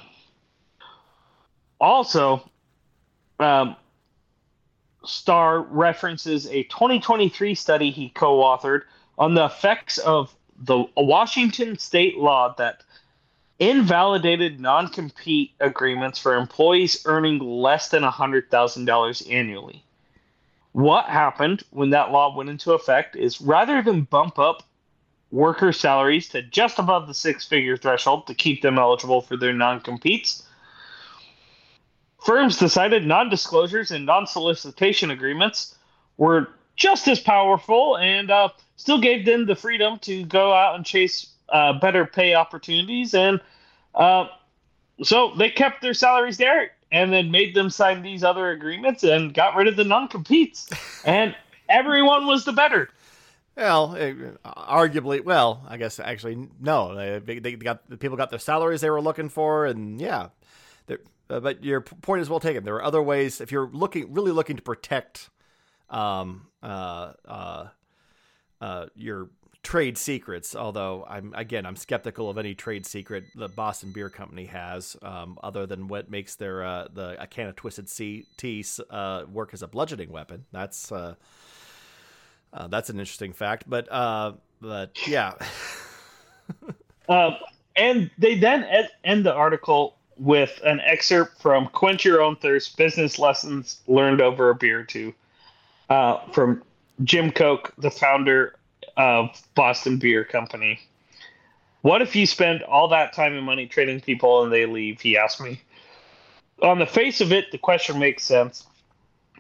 [1.81, 2.49] also,
[3.39, 3.77] um,
[5.71, 8.83] references a 2023 study he co-authored
[9.19, 12.83] on the effects of the Washington state law that
[13.59, 19.85] invalidated non-compete agreements for employees earning less than $100,000 annually
[20.75, 24.65] what happened when that law went into effect is rather than bump up
[25.35, 29.53] worker salaries to just above the six figure threshold to keep them eligible for their
[29.53, 30.47] non competes,
[32.25, 35.77] firms decided non disclosures and non solicitation agreements
[36.17, 40.87] were just as powerful and uh, still gave them the freedom to go out and
[40.87, 43.15] chase uh, better pay opportunities.
[43.15, 43.41] And
[43.95, 44.29] uh,
[45.03, 49.35] so they kept their salaries there and then made them sign these other agreements and
[49.35, 50.71] got rid of the non-competes
[51.05, 51.35] and
[51.69, 52.89] everyone was the better
[53.57, 54.13] well eh,
[54.45, 58.91] arguably well i guess actually no they, they got the people got their salaries they
[58.91, 60.29] were looking for and yeah
[61.31, 64.33] uh, but your point is well taken there are other ways if you're looking really
[64.33, 65.31] looking to protect
[65.91, 67.69] um, uh, uh,
[68.61, 69.29] uh your
[69.65, 70.55] trade secrets.
[70.55, 75.39] Although I'm again, I'm skeptical of any trade secret the Boston Beer Company has, um,
[75.43, 77.89] other than what makes their uh, the a can of Twisted
[78.37, 80.45] Tea uh, work as a bludgeoning weapon.
[80.53, 81.15] That's uh,
[82.55, 83.65] uh that's an interesting fact.
[83.69, 85.35] But uh, but yeah.
[87.09, 87.37] um,
[87.77, 88.67] and they then
[89.05, 94.51] end the article with an excerpt from Quench Your Own Thirst: Business Lessons Learned Over
[94.51, 95.13] a Beer or Two,
[95.91, 96.63] uh, from
[97.03, 98.57] Jim Koch, the founder
[98.97, 100.81] of Boston Beer Company.
[101.83, 105.01] What if you spend all that time and money training people and they leave?
[105.01, 105.61] He asked me.
[106.63, 108.65] On the face of it, the question makes sense,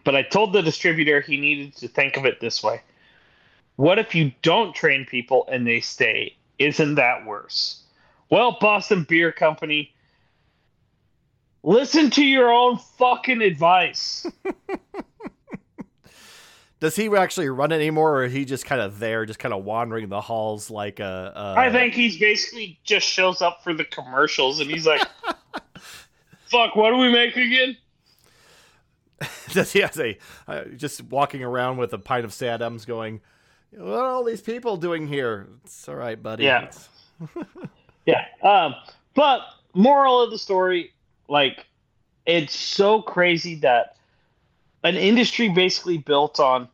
[0.02, 2.82] but I told the distributor he needed to think of it this way
[3.76, 6.36] What if you don't train people and they stay?
[6.58, 7.82] Isn't that worse?
[8.30, 9.92] Well, Boston Beer Company,
[11.62, 14.26] listen to your own fucking advice.
[16.80, 19.54] Does he actually run it anymore, or is he just kind of there, just kind
[19.54, 21.32] of wandering the halls like a?
[21.34, 21.54] a...
[21.58, 25.00] I think he's basically just shows up for the commercials, and he's like,
[26.46, 27.78] "Fuck, what do we make again?"
[29.52, 33.22] Does he have a uh, just walking around with a pint of Sadams, going,
[33.76, 36.44] "What are all these people doing here?" It's all right, buddy.
[36.44, 36.70] Yeah,
[38.06, 38.26] yeah.
[38.42, 38.74] Um,
[39.14, 39.42] but
[39.74, 40.92] moral of the story,
[41.28, 41.66] like,
[42.26, 43.96] it's so crazy that
[44.82, 46.68] an industry basically built on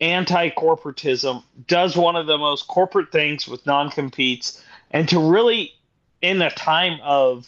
[0.00, 5.74] anti-corporatism does one of the most corporate things with non-competes and to really
[6.22, 7.46] in a time of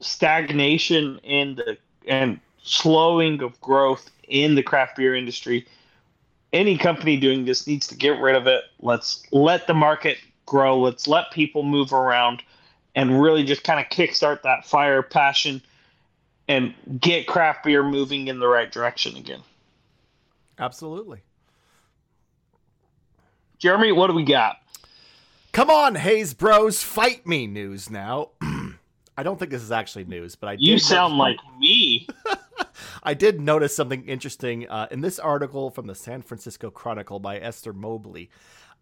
[0.00, 5.66] stagnation in the and slowing of growth in the craft beer industry
[6.52, 10.78] any company doing this needs to get rid of it let's let the market grow
[10.78, 12.42] let's let people move around
[12.94, 15.62] and really just kind of kickstart that fire passion
[16.48, 19.42] and get craft beer moving in the right direction again
[20.58, 21.20] absolutely
[23.60, 24.56] Jeremy, what do we got?
[25.52, 28.30] Come on, Haze Bros, fight me news now.
[28.40, 32.08] I don't think this is actually news, but I you sound like me.
[33.02, 37.38] I did notice something interesting uh, in this article from the San Francisco Chronicle by
[37.38, 38.30] Esther Mobley.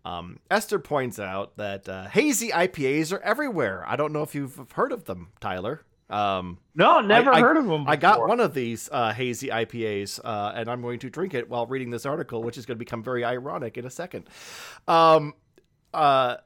[0.04, 3.85] Um, Esther points out that uh, hazy IPAs are everywhere.
[3.87, 5.85] I don't know if you've heard of them, Tyler.
[6.11, 7.83] Um, no, never I, heard I, of them.
[7.83, 7.92] Before.
[7.92, 11.48] I got one of these uh, hazy IPAs, uh, and I'm going to drink it
[11.48, 14.24] while reading this article, which is going to become very ironic in a second.
[14.87, 15.35] Um,
[15.92, 16.37] uh,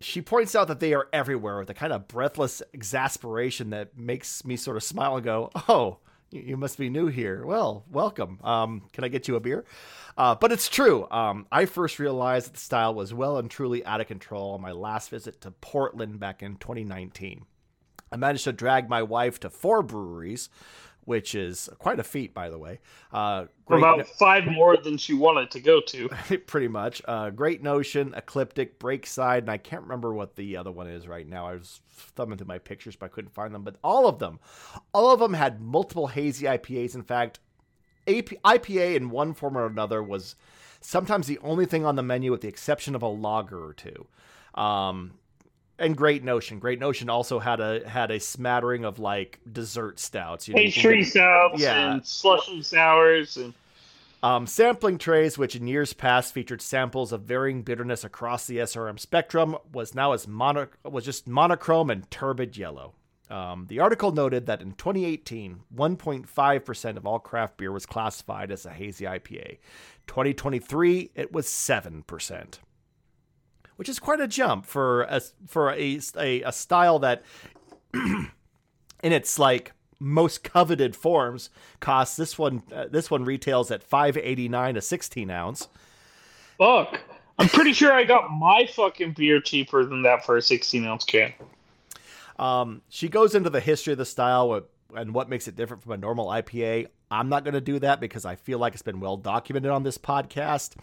[0.00, 4.44] she points out that they are everywhere with a kind of breathless exasperation that makes
[4.44, 5.98] me sort of smile and go, "Oh,
[6.30, 7.44] you must be new here.
[7.44, 8.38] Well, welcome.
[8.42, 9.64] Um, can I get you a beer?
[10.16, 11.08] Uh, but it's true.
[11.10, 14.60] Um, I first realized that the style was well and truly out of control on
[14.60, 17.44] my last visit to Portland back in 2019.
[18.12, 20.48] I managed to drag my wife to four breweries,
[21.04, 22.80] which is quite a feat, by the way.
[23.12, 26.08] Uh, About no- five more than she wanted to go to.
[26.46, 27.02] pretty much.
[27.06, 31.26] Uh, great Notion, Ecliptic, Breakside, and I can't remember what the other one is right
[31.26, 31.46] now.
[31.46, 33.62] I was thumbing through my pictures, but I couldn't find them.
[33.62, 34.40] But all of them,
[34.92, 36.94] all of them had multiple hazy IPAs.
[36.94, 37.40] In fact,
[38.06, 40.36] AP, IPA in one form or another was
[40.80, 44.06] sometimes the only thing on the menu, with the exception of a lager or two.
[44.54, 45.12] Um,
[45.80, 46.58] and Great Notion.
[46.58, 51.02] Great Notion also had a had a smattering of like dessert stouts, you know, pastry
[51.02, 51.92] stouts, yeah.
[51.92, 53.54] and slushy sours, and
[54.22, 59.00] um, sampling trays, which in years past featured samples of varying bitterness across the SRM
[59.00, 62.94] spectrum, was now as mono was just monochrome and turbid yellow.
[63.30, 68.66] Um, the article noted that in 2018, 1.5% of all craft beer was classified as
[68.66, 69.58] a hazy IPA.
[70.08, 72.58] 2023, it was 7%
[73.80, 77.22] which is quite a jump for a for a a, a style that
[77.94, 78.28] in
[79.02, 81.48] its like most coveted forms
[81.80, 85.68] costs this one uh, this one retails at 589 a 16 ounce.
[86.58, 87.00] Fuck.
[87.38, 91.06] I'm pretty sure i got my fucking beer cheaper than that for a 16 ounce
[91.06, 91.32] can.
[92.38, 94.60] Um, she goes into the history of the style
[94.94, 98.00] and what makes it different from a normal ipa I'm not going to do that
[98.00, 100.76] because I feel like it's been well documented on this podcast.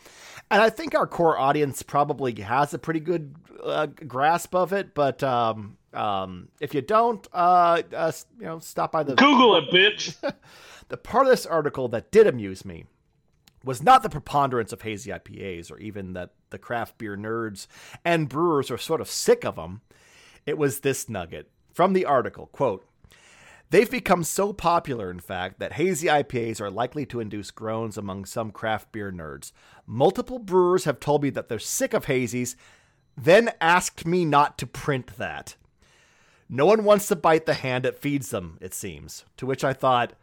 [0.52, 4.94] And I think our core audience probably has a pretty good uh, grasp of it.
[4.94, 9.72] But um, um, if you don't, uh, uh, you know, stop by the Google it,
[9.72, 10.16] bitch.
[10.90, 12.86] the part of this article that did amuse me
[13.64, 17.68] was not the preponderance of hazy IPAs or even that the craft beer nerds
[18.06, 19.82] and brewers are sort of sick of them.
[20.46, 22.86] It was this nugget from the article quote
[23.70, 28.26] They've become so popular, in fact, that hazy IPAs are likely to induce groans among
[28.26, 29.52] some craft beer nerds.
[29.86, 32.56] Multiple brewers have told me that they're sick of hazies,
[33.18, 35.56] then asked me not to print that.
[36.50, 39.26] No one wants to bite the hand that feeds them, it seems.
[39.36, 40.14] To which I thought,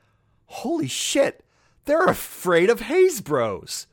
[0.46, 1.44] holy shit,
[1.84, 3.86] they're afraid of haze bros.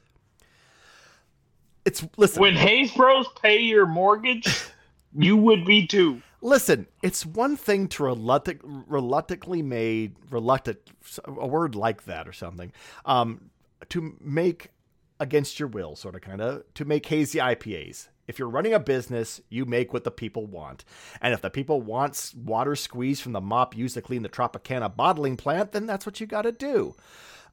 [1.84, 2.42] It's listen.
[2.42, 4.48] When haze bros pay your mortgage,
[5.14, 6.22] you would be too.
[6.42, 10.80] Listen, it's one thing to reluctant, reluctantly made, reluctant,
[11.26, 12.72] a word like that or something,
[13.06, 13.52] um,
[13.90, 14.70] to make
[15.20, 18.08] against your will, sort of, kind of, to make hazy IPAs.
[18.28, 20.84] If you're running a business, you make what the people want.
[21.22, 24.96] And if the people want water squeezed from the mop used to clean the Tropicana
[24.96, 26.96] bottling plant, then that's what you got to do.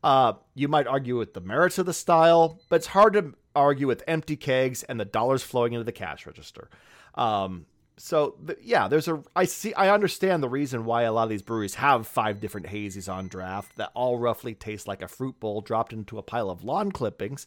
[0.03, 3.87] Uh, you might argue with the merits of the style, but it's hard to argue
[3.87, 6.71] with empty kegs and the dollars flowing into the cash register.
[7.17, 7.67] Um,
[7.99, 11.43] so yeah, there's a I see I understand the reason why a lot of these
[11.43, 15.61] breweries have five different hazies on draft that all roughly taste like a fruit bowl
[15.61, 17.47] dropped into a pile of lawn clippings.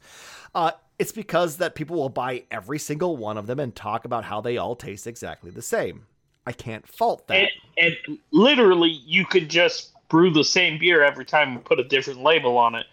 [0.54, 4.26] Uh, it's because that people will buy every single one of them and talk about
[4.26, 6.06] how they all taste exactly the same.
[6.46, 7.50] I can't fault that.
[7.78, 11.84] And, and literally, you could just brew the same beer every time and put a
[11.84, 12.86] different label on it,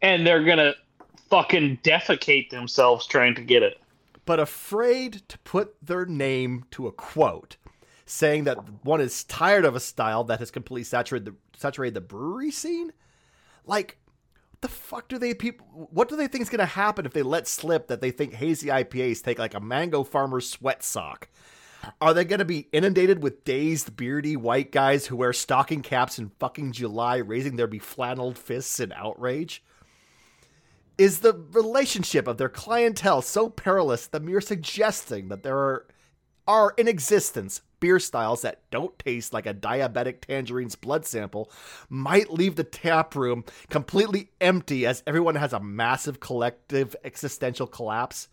[0.00, 0.74] and they're gonna
[1.28, 3.81] fucking defecate themselves trying to get it
[4.24, 7.56] but afraid to put their name to a quote,
[8.06, 12.00] saying that one is tired of a style that has completely saturated the, saturated the
[12.00, 12.92] brewery scene.
[13.64, 13.98] Like,
[14.60, 15.66] the fuck do they people?
[15.90, 18.34] What do they think is going to happen if they let slip that they think
[18.34, 21.28] hazy IPAs take like a mango farmer's sweat sock?
[22.00, 26.16] Are they going to be inundated with dazed, beardy white guys who wear stocking caps
[26.16, 29.64] in fucking July, raising their beflanneled fists in outrage?
[30.98, 35.86] Is the relationship of their clientele so perilous that mere suggesting that there are,
[36.46, 41.50] are in existence beer styles that don't taste like a diabetic tangerine's blood sample
[41.88, 48.28] might leave the tap room completely empty as everyone has a massive collective existential collapse?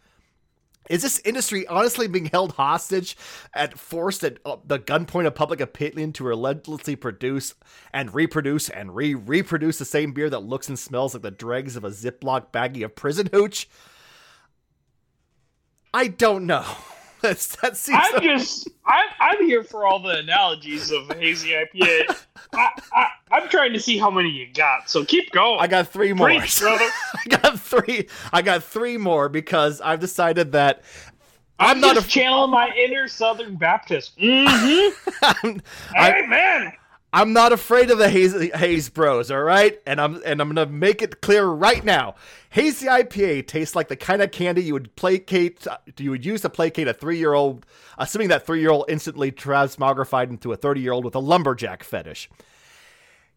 [0.90, 3.16] Is this industry honestly being held hostage
[3.54, 7.54] at forced at uh, the gunpoint of public opinion to relentlessly produce
[7.94, 11.84] and reproduce and re-reproduce the same beer that looks and smells like the dregs of
[11.84, 13.70] a Ziploc baggie of prison hooch?
[15.94, 16.66] I don't know.
[17.22, 18.00] That's that seems.
[18.02, 22.16] I'm just I'm I'm here for all the analogies of hazy IPA.
[22.54, 24.90] I, I I'm trying to see how many you got.
[24.90, 25.60] So keep going.
[25.60, 26.28] I got three more.
[26.28, 26.86] Preach, brother.
[27.14, 28.08] I got three.
[28.32, 30.84] I got three more because I've decided that
[31.60, 34.18] I'm, I'm not a channeling my inner Southern Baptist.
[34.18, 35.58] Mm-hmm.
[35.96, 36.74] I, Amen.
[37.12, 39.82] I'm not afraid of the haze, haze bros, all right?
[39.88, 42.16] And I'm and I'm gonna make it clear right now.
[42.52, 45.66] Hazy IPA tastes like the kind of candy you would placate
[45.98, 47.66] you would use to placate a three year old,
[47.98, 51.84] assuming that three year old instantly transmogrified into a 30 year old with a lumberjack
[51.84, 52.30] fetish.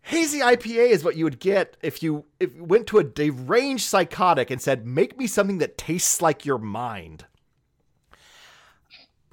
[0.03, 3.85] Hazy IPA is what you would get if you if you went to a deranged
[3.85, 7.25] psychotic and said, "Make me something that tastes like your mind."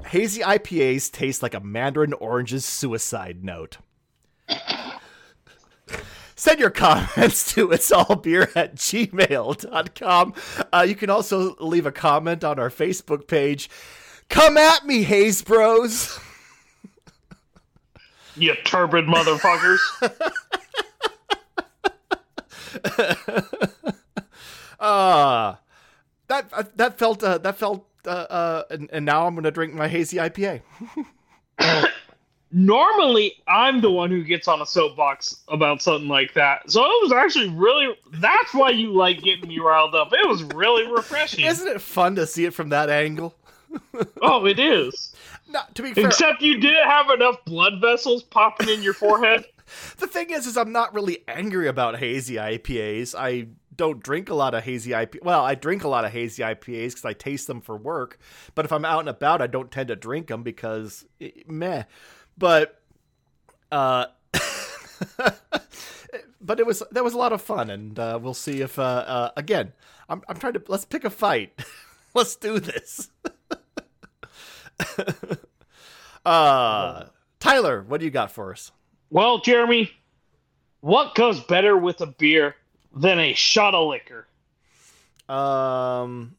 [0.05, 3.79] Hazy IPAs taste like a Mandarin Orange's suicide note.
[6.35, 10.33] Send your comments to it's all beer at gmail.com.
[10.71, 13.69] Uh, you can also leave a comment on our Facebook page.
[14.29, 16.19] Come at me, Haze Bros.
[18.35, 19.79] You turbid motherfuckers.
[24.79, 25.55] uh
[26.27, 29.89] that that felt uh, that felt uh, uh and, and now I'm gonna drink my
[29.89, 30.61] hazy IPA.
[32.52, 36.70] Normally, I'm the one who gets on a soapbox about something like that.
[36.72, 37.95] So it was actually really.
[38.14, 40.12] That's why you like getting me riled up.
[40.14, 41.45] It was really refreshing.
[41.45, 43.36] Isn't it fun to see it from that angle?
[44.22, 45.14] oh, it is.
[45.47, 49.45] No, to be fair, Except you didn't have enough blood vessels popping in your forehead.
[49.97, 53.16] the thing is, is I'm not really angry about hazy IPAs.
[53.18, 55.24] I don't drink a lot of hazy IPA.
[55.24, 58.20] Well, I drink a lot of hazy IPAs because I taste them for work.
[58.54, 61.84] But if I'm out and about, I don't tend to drink them because eh, meh.
[62.39, 62.81] But
[63.71, 64.05] uh,
[66.41, 68.81] but it was that was a lot of fun, and uh, we'll see if uh,
[68.81, 69.73] uh again.
[70.07, 71.59] I'm I'm trying to let's pick a fight.
[72.15, 73.09] let's do this.
[76.25, 77.05] uh,
[77.39, 78.71] Tyler, what do you got for us?
[79.09, 79.91] Well, Jeremy,
[80.79, 82.55] what goes better with a beer
[82.95, 84.27] than a shot of liquor?
[85.27, 86.35] Um,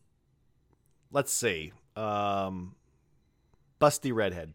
[1.13, 1.73] let's see.
[1.95, 2.75] Um,
[3.81, 4.55] Busty Redhead.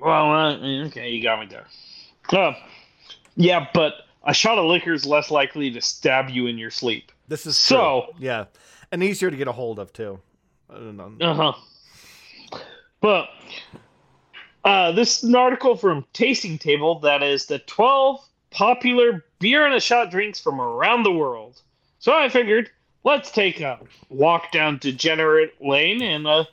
[0.00, 1.66] Well, uh, okay, you got me there.
[2.32, 2.52] Uh,
[3.36, 3.94] yeah, but
[4.24, 7.12] a shot of liquor is less likely to stab you in your sleep.
[7.28, 8.14] This is So- true.
[8.18, 8.44] yeah,
[8.92, 10.20] and easier to get a hold of too.
[10.68, 11.12] I don't know.
[11.20, 11.52] Uh
[12.54, 12.60] huh.
[13.00, 13.28] But
[14.64, 18.20] uh, this is an article from Tasting Table that is the 12
[18.50, 21.60] popular beer and a shot drinks from around the world.
[21.98, 22.70] So I figured
[23.04, 23.78] let's take a
[24.10, 26.44] walk down Degenerate Lane and uh,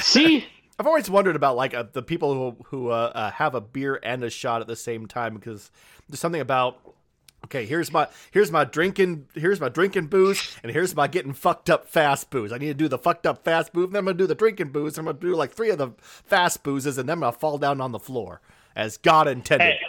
[0.00, 0.46] see.
[0.78, 4.00] I've always wondered about like uh, the people who who uh, uh, have a beer
[4.02, 5.70] and a shot at the same time because
[6.08, 6.78] there's something about
[7.44, 11.70] okay here's my here's my drinking here's my drinking booze and here's my getting fucked
[11.70, 12.52] up fast booze.
[12.52, 14.34] I need to do the fucked up fast booze, and then I'm gonna do the
[14.34, 14.98] drinking booze.
[14.98, 17.80] I'm gonna do like three of the fast boozes, and then I'm gonna fall down
[17.80, 18.40] on the floor
[18.74, 19.64] as God intended.
[19.64, 19.80] Hey,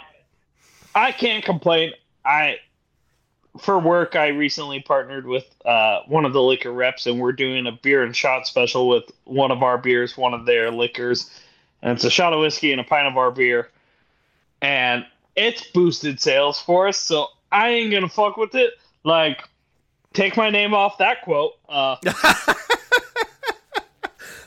[0.94, 1.92] I can't complain.
[2.24, 2.58] I
[3.58, 7.66] for work I recently partnered with uh, one of the liquor reps and we're doing
[7.66, 11.30] a beer and shot special with one of our beers, one of their liquors.
[11.82, 13.70] And it's a shot of whiskey and a pint of our beer.
[14.62, 15.04] And
[15.34, 18.72] it's boosted sales for us, so I ain't gonna fuck with it.
[19.04, 19.48] Like
[20.14, 21.52] take my name off that quote.
[21.68, 21.96] Uh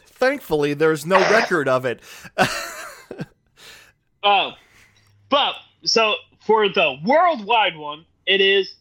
[0.06, 2.02] Thankfully, there's no record of it.
[4.24, 4.54] Oh,
[5.30, 8.74] but so for the worldwide one, it is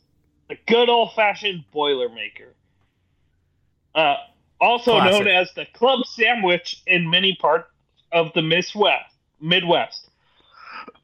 [0.48, 2.52] the good old fashioned Boilermaker.
[3.94, 4.16] Uh,
[4.60, 5.24] also Classic.
[5.24, 7.70] known as the club sandwich in many parts
[8.12, 9.14] of the Midwest.
[9.40, 10.08] Midwest.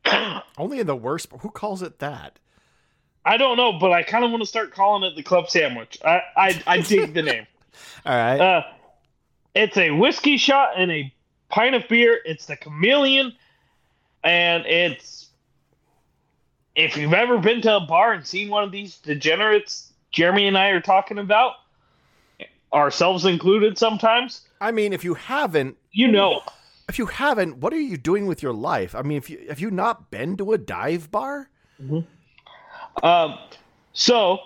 [0.59, 1.29] Only in the worst.
[1.41, 2.39] Who calls it that?
[3.25, 5.99] I don't know, but I kind of want to start calling it the club sandwich.
[6.05, 7.47] I I, I dig the name.
[8.07, 8.41] All right.
[8.41, 8.63] Uh,
[9.55, 11.13] it's a whiskey shot and a
[11.49, 12.19] pint of beer.
[12.25, 13.33] It's the Chameleon,
[14.23, 15.24] and it's
[16.77, 20.57] if you've ever been to a bar and seen one of these degenerates Jeremy and
[20.59, 21.55] I are talking about,
[22.73, 26.43] ourselves included, sometimes I mean, if you haven't, you know.
[26.89, 28.95] if you haven't, what are you doing with your life?
[28.95, 31.51] I mean, if you have you not been to a dive bar?
[33.03, 33.39] Um,
[33.93, 34.39] so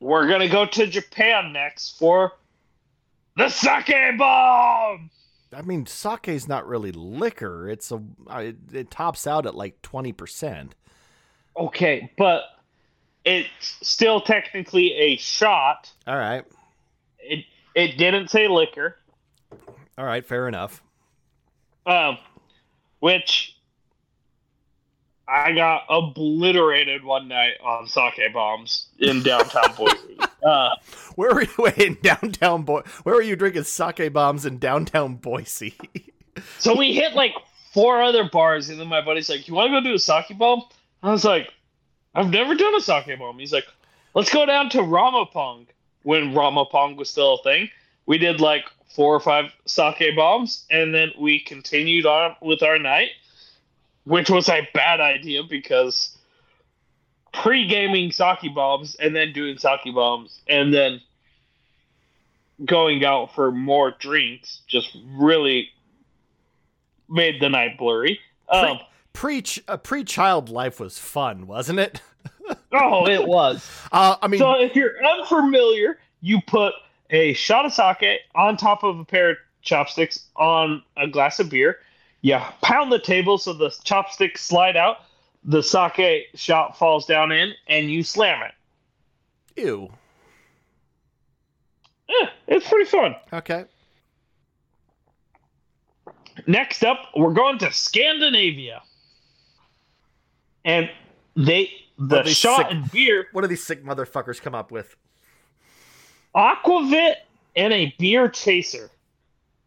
[0.00, 2.32] we're gonna go to Japan next for
[3.36, 5.10] the sake bomb.
[5.52, 7.68] I mean, sake is not really liquor.
[7.68, 10.74] It's a I- it tops out at like twenty percent.
[11.60, 12.44] Okay, but
[13.24, 13.48] it's
[13.82, 15.92] still technically a shot.
[16.06, 16.44] All right,
[17.18, 17.44] It
[17.74, 18.96] it didn't say liquor,
[19.98, 20.82] all right, fair enough.
[21.86, 22.16] um,
[23.00, 23.56] which
[25.28, 29.96] I got obliterated one night on sake bombs in downtown Boise.
[30.42, 30.70] Uh,
[31.16, 32.80] Where were you wait, in downtown Boy?
[33.02, 35.74] Where were you drinking sake bombs in downtown Boise?
[36.58, 37.34] so we hit like
[37.74, 40.38] four other bars, and then my buddy's like, "You want to go do a sake
[40.38, 40.62] bomb?"
[41.02, 41.52] I was like,
[42.14, 43.66] "I've never done a sake bomb." He's like,
[44.14, 45.66] "Let's go down to Ramapong."
[46.02, 47.70] When Ramapong was still a thing,
[48.06, 52.78] we did like four or five sake bombs, and then we continued on with our
[52.78, 53.10] night.
[54.04, 56.16] which was a bad idea because
[57.32, 61.00] pre-gaming sake bombs and then doing sake bombs and then
[62.64, 65.68] going out for more drinks just really
[67.08, 68.18] made the night blurry.
[68.48, 68.80] Um,
[69.20, 72.00] Pre uh, pre child life was fun, wasn't it?
[72.72, 73.70] oh, it was.
[73.92, 76.72] Uh, I mean, So if you're unfamiliar, you put
[77.10, 81.50] a shot of sake on top of a pair of chopsticks on a glass of
[81.50, 81.80] beer.
[82.22, 85.02] You pound the table so the chopsticks slide out.
[85.44, 88.54] The sake shot falls down in, and you slam it.
[89.60, 89.92] ew.
[92.08, 93.14] Eh, it's pretty fun.
[93.34, 93.66] Okay.
[96.46, 98.80] Next up, we're going to Scandinavia,
[100.64, 100.90] and
[101.36, 104.96] they the shot sick- and beer What do these sick motherfuckers come up with?
[106.34, 107.14] aquavit
[107.56, 108.90] and a beer chaser.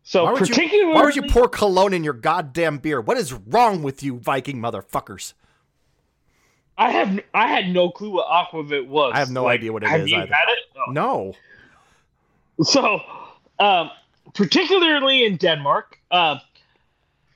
[0.04, 3.00] So Why would, you, particularly, why would you pour cologne in your goddamn beer?
[3.00, 5.34] What is wrong with you, Viking motherfuckers?
[6.78, 9.12] I have I had no clue what aquavit was.
[9.16, 10.34] I have no Like, idea what it have is you either.
[10.34, 10.60] Had it?
[10.88, 10.92] Oh.
[10.92, 11.34] No.
[12.64, 13.00] So,
[13.60, 13.92] um,
[14.34, 16.40] particularly in Denmark, uh,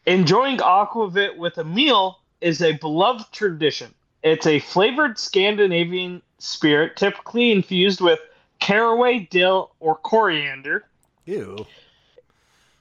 [0.05, 3.93] enjoying aquavit with a meal is a beloved tradition.
[4.23, 8.19] It's a flavored Scandinavian spirit, typically infused with
[8.59, 10.85] caraway, dill, or coriander.
[11.25, 11.65] Ew.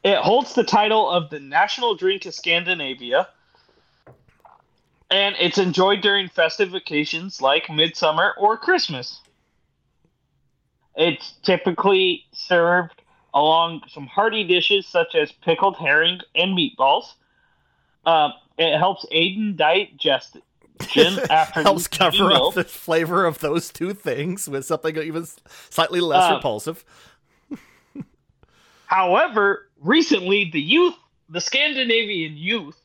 [0.02, 3.28] It holds the title of the national drink of Scandinavia,
[5.10, 9.20] and it's enjoyed during festive occasions like midsummer or Christmas.
[10.96, 13.02] It's typically served
[13.34, 17.12] along some hearty dishes such as pickled herring and meatballs.
[18.06, 20.42] Um, it helps aid in digestion
[21.30, 25.26] after Helps cover up the flavor of those two things with something even
[25.70, 26.84] slightly less Uh, repulsive.
[28.86, 30.94] However, recently the youth,
[31.28, 32.80] the Scandinavian youth,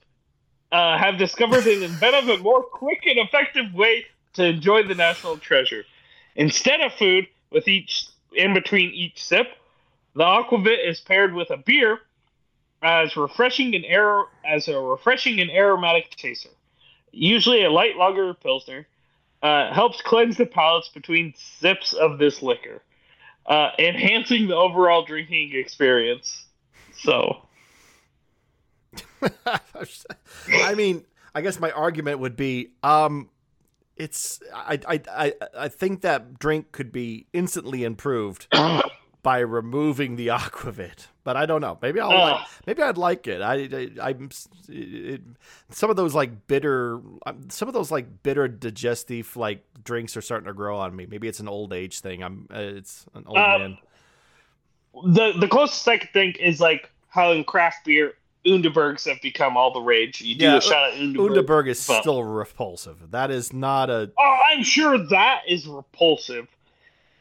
[0.71, 5.37] uh, have discovered an inventive and more quick and effective way to enjoy the national
[5.37, 5.83] treasure.
[6.35, 9.47] Instead of food, with each in between each sip,
[10.15, 11.99] the aquavit is paired with a beer
[12.81, 16.49] as refreshing and aer- as a refreshing and aromatic chaser.
[17.11, 18.87] Usually a light lager or pilsner.
[19.43, 22.83] Uh, helps cleanse the palates between sips of this liquor
[23.45, 26.45] uh, enhancing the overall drinking experience.
[26.93, 27.47] So,
[30.63, 33.29] I mean, I guess my argument would be, um,
[33.97, 38.47] it's I I I I think that drink could be instantly improved
[39.23, 41.07] by removing the aquavit.
[41.23, 41.77] But I don't know.
[41.81, 43.41] Maybe I'll like, maybe I'd like it.
[43.41, 43.53] I,
[44.01, 44.29] I I'm
[44.67, 45.21] it,
[45.69, 50.21] some of those like bitter um, some of those like bitter digestive like drinks are
[50.21, 51.05] starting to grow on me.
[51.05, 52.23] Maybe it's an old age thing.
[52.23, 53.77] I'm uh, it's an old Uh, man.
[55.03, 58.13] the the closest I could think is like how in craft beer,
[58.45, 60.21] Underbergs have become all the rage.
[60.21, 61.37] You do Yeah, a shot at Underberg.
[61.45, 63.11] Underberg is but- still repulsive.
[63.11, 66.47] That is not a Oh, I'm sure that is repulsive.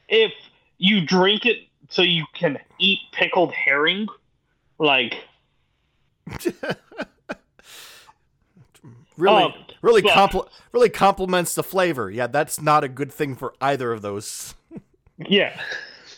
[0.09, 0.33] If
[0.79, 1.59] you drink it
[1.91, 4.07] so you can eat pickled herring,
[4.79, 5.17] like
[9.17, 12.11] really Um, really but- compl- really complements the flavor.
[12.11, 14.55] Yeah, that's not a good thing for either of those.
[15.19, 15.59] yeah.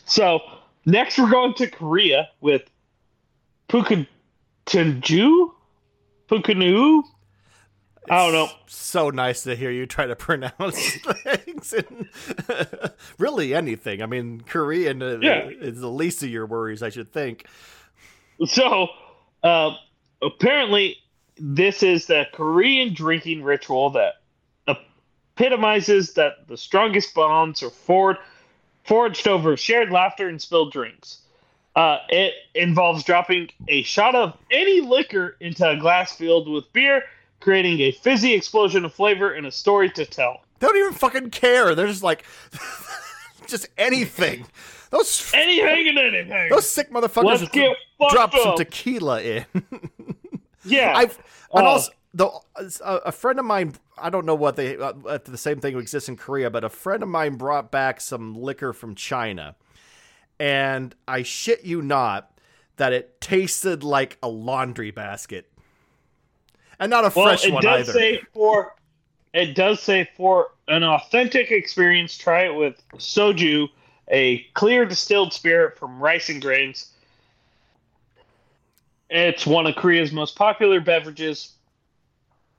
[0.05, 0.41] So
[0.87, 2.63] next we're going to Korea with
[3.69, 5.51] Pukatunju,
[6.29, 7.03] Pukanu.
[8.11, 8.49] I don't know.
[8.67, 11.73] So nice to hear you try to pronounce things.
[11.73, 12.09] And
[13.19, 14.03] really, anything.
[14.03, 15.49] I mean, Korean uh, Yeah.
[15.49, 17.47] is the least of your worries, I should think.
[18.47, 18.89] So,
[19.43, 19.77] uh,
[20.21, 20.97] apparently,
[21.39, 24.15] this is the Korean drinking ritual that
[25.37, 28.21] epitomizes that the strongest bonds are forged,
[28.85, 31.19] forged over shared laughter and spilled drinks.
[31.75, 37.03] Uh, it involves dropping a shot of any liquor into a glass filled with beer,
[37.43, 40.41] creating a fizzy explosion of flavor and a story to tell.
[40.59, 41.75] They don't even fucking care.
[41.75, 42.25] They're just like,
[43.47, 44.47] just anything.
[44.91, 46.51] Those Anything and anything.
[46.51, 49.45] those sick motherfuckers Let's get fucked drop some tequila in.
[50.65, 50.93] yeah.
[50.95, 51.19] I've
[51.55, 51.71] and Oh.
[51.71, 51.91] also
[52.85, 53.75] a friend of mine.
[53.99, 54.93] I don't know what they uh,
[55.25, 58.73] the same thing exists in Korea, but a friend of mine brought back some liquor
[58.75, 59.55] from China,
[60.39, 62.31] and I shit you not
[62.77, 65.51] that it tasted like a laundry basket,
[66.83, 67.99] and not a Well, fresh it one does either.
[67.99, 68.75] say for
[69.33, 73.69] it does say for an authentic experience, try it with soju,
[74.09, 76.93] a clear distilled spirit from rice and grains.
[79.09, 81.53] It's one of Korea's most popular beverages,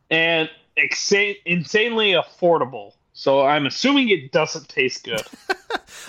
[0.10, 2.94] and exa- insanely affordable.
[3.14, 5.22] So I'm assuming it doesn't taste good.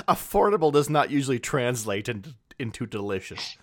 [0.08, 3.56] Affordable does not usually translate into into delicious.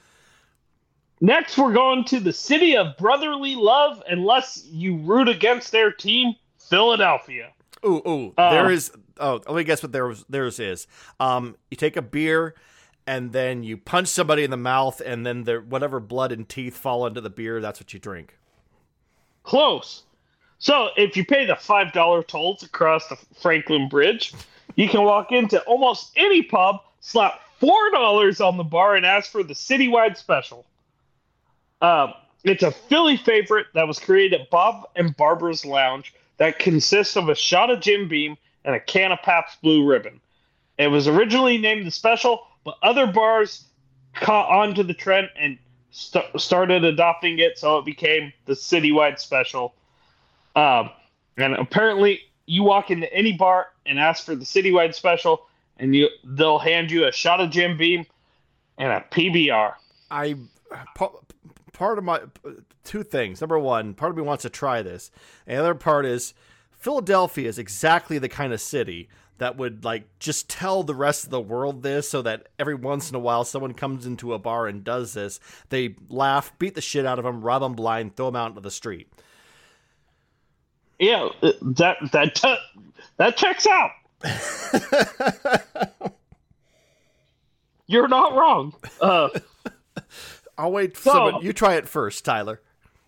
[1.23, 6.33] Next, we're going to the city of brotherly love, unless you root against their team,
[6.57, 7.53] Philadelphia.
[7.85, 8.33] Ooh, ooh.
[8.37, 8.91] Uh, there is.
[9.19, 10.87] Oh, let me guess what theirs theirs is.
[11.19, 12.55] Um, you take a beer,
[13.05, 16.75] and then you punch somebody in the mouth, and then their whatever blood and teeth
[16.75, 17.61] fall into the beer.
[17.61, 18.37] That's what you drink.
[19.43, 20.03] Close.
[20.57, 24.33] So, if you pay the $5 tolls across the Franklin Bridge,
[24.75, 29.41] you can walk into almost any pub, slap $4 on the bar, and ask for
[29.41, 30.65] the citywide special.
[31.81, 32.13] Um,
[32.43, 37.29] it's a Philly favorite that was created at Bob and Barbara's Lounge that consists of
[37.29, 40.19] a shot of Jim Beam and a can of Pabst Blue Ribbon.
[40.77, 43.65] It was originally named the special, but other bars
[44.13, 45.57] caught on to the trend and
[45.91, 49.75] st- started adopting it, so it became the citywide special.
[50.55, 50.89] Um,
[51.37, 56.09] and apparently, you walk into any bar and ask for the citywide special, and you
[56.23, 58.05] they'll hand you a shot of Jim Beam
[58.77, 59.73] and a PBR.
[60.09, 60.35] I
[60.95, 61.11] pa-
[61.73, 62.21] part of my
[62.83, 63.41] two things.
[63.41, 65.11] Number one, part of me wants to try this,
[65.47, 66.33] and the other part is
[66.71, 71.29] Philadelphia is exactly the kind of city that would like just tell the rest of
[71.31, 74.67] the world this, so that every once in a while someone comes into a bar
[74.67, 78.27] and does this, they laugh, beat the shit out of them, rob them blind, throw
[78.27, 79.11] them out into the street.
[80.99, 82.39] Yeah, uh, that that
[83.17, 83.91] that checks out.
[87.87, 88.73] You're not wrong.
[89.01, 89.29] Uh,
[90.57, 90.97] I'll wait.
[90.97, 92.61] For So- someone, you try it first, Tyler.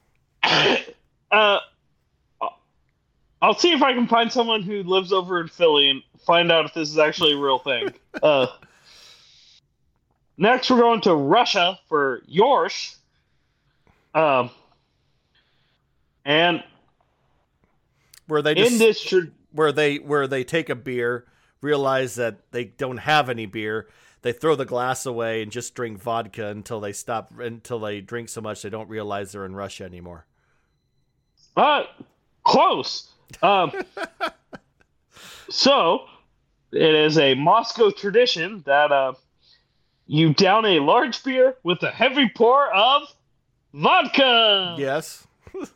[0.43, 1.59] uh,
[3.41, 6.65] I'll see if I can find someone who lives over in Philly and find out
[6.65, 7.93] if this is actually a real thing.
[8.21, 8.45] Uh,
[10.37, 12.95] next, we're going to Russia for Yorsh.
[14.13, 14.51] Um,
[16.23, 16.63] and
[18.27, 19.13] Where they just in this
[19.51, 21.25] where they where they take a beer,
[21.61, 23.87] realize that they don't have any beer,
[24.23, 28.29] they throw the glass away and just drink vodka until they stop until they drink
[28.29, 30.25] so much they don't realize they're in Russia anymore.
[31.55, 31.83] Uh,
[32.43, 33.11] close.
[33.41, 33.71] Um,
[35.49, 36.05] so
[36.71, 39.13] it is a Moscow tradition that uh,
[40.07, 43.03] you down a large beer with a heavy pour of
[43.73, 44.75] vodka.
[44.79, 45.27] Yes.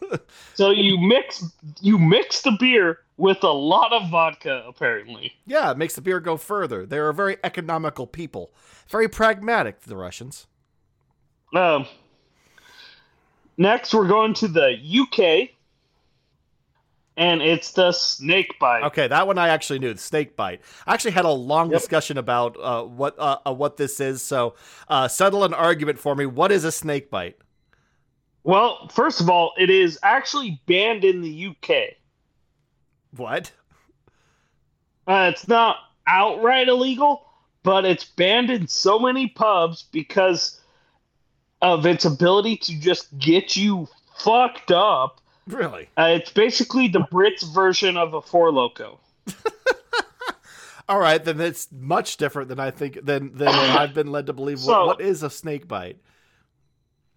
[0.55, 1.43] So you mix
[1.81, 5.33] you mix the beer with a lot of vodka, apparently.
[5.45, 6.85] Yeah, it makes the beer go further.
[6.85, 8.53] They're a very economical people.
[8.89, 10.47] Very pragmatic, the Russians.
[11.55, 11.87] Um,
[13.57, 15.49] next, we're going to the UK,
[17.15, 18.83] and it's the snake bite.
[18.83, 19.93] Okay, that one I actually knew.
[19.93, 20.61] The snake bite.
[20.85, 21.79] I actually had a long Yep.
[21.79, 24.21] discussion about uh, what uh, uh, what this is.
[24.21, 24.55] So,
[24.87, 26.25] uh, settle an argument for me.
[26.25, 27.37] What is a snake bite?
[28.43, 31.95] Well, first of all, it is actually banned in the UK.
[33.17, 33.51] What?
[35.07, 37.25] Uh, it's not outright illegal,
[37.63, 40.59] but it's banned in so many pubs because
[41.61, 43.87] of its ability to just get you
[44.19, 45.21] fucked up.
[45.47, 45.89] Really?
[45.97, 48.99] Uh, it's basically the Brits version of a Four Loco.
[50.89, 54.33] All right, then it's much different than I think than than I've been led to
[54.33, 54.59] believe.
[54.61, 55.97] So- what, what is a snake bite?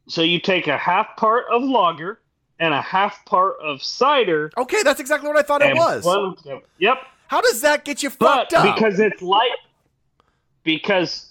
[0.08, 2.18] So you take a half part of lager
[2.60, 4.52] and a half part of cider.
[4.56, 6.04] Okay, that's exactly what I thought it was.
[6.42, 6.60] together.
[6.78, 6.98] Yep.
[7.26, 8.74] How does that get you But fucked up?
[8.76, 9.50] because it's light,
[10.62, 11.30] because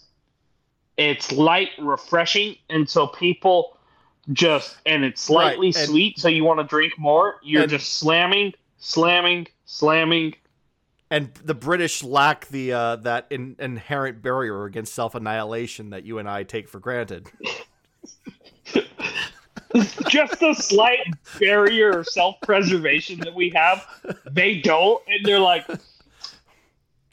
[0.98, 3.78] it's light, refreshing, and so people
[4.34, 7.36] just and it's slightly Right, and- sweet, so you want to drink more.
[7.44, 10.36] You're And- just slamming, slamming, slamming.
[11.12, 16.18] and the British lack the uh, that in, inherent barrier against self annihilation that you
[16.20, 17.28] and I take for granted.
[20.10, 21.00] just the slight
[21.40, 23.86] barrier of self-preservation that we have.
[24.30, 25.66] They don't, and they're like,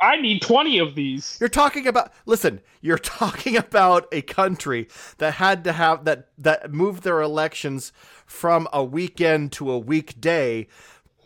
[0.01, 4.89] "I need twenty of these." You're talking about listen, you're talking about a country
[5.19, 7.93] that had to have that that moved their elections
[8.25, 10.67] from a weekend to a weekday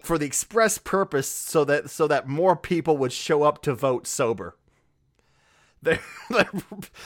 [0.03, 4.07] for the express purpose so that so that more people would show up to vote
[4.07, 4.57] sober.
[5.83, 6.01] Their,
[6.31, 6.51] their,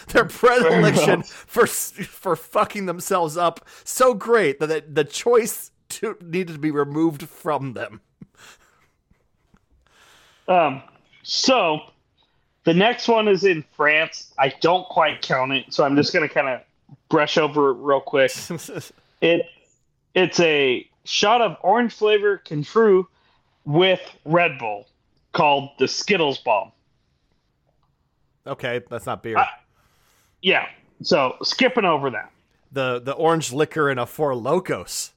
[0.08, 6.54] their predilection for for fucking themselves up so great that the, the choice to, needed
[6.54, 8.00] to be removed from them.
[10.48, 10.82] Um,
[11.22, 11.80] so
[12.64, 14.32] the next one is in France.
[14.38, 16.60] I don't quite count it, so I'm just gonna kind of
[17.08, 18.32] brush over it real quick.
[19.20, 19.46] It
[20.14, 23.06] it's a shot of orange flavor Cointreau
[23.64, 24.86] with Red Bull
[25.32, 26.72] called the Skittles Bomb.
[28.46, 29.38] Okay, that's not beer.
[29.38, 29.48] I-
[30.42, 30.66] Yeah,
[31.02, 32.30] so skipping over that.
[32.72, 35.12] the the orange liquor in a Four Locos.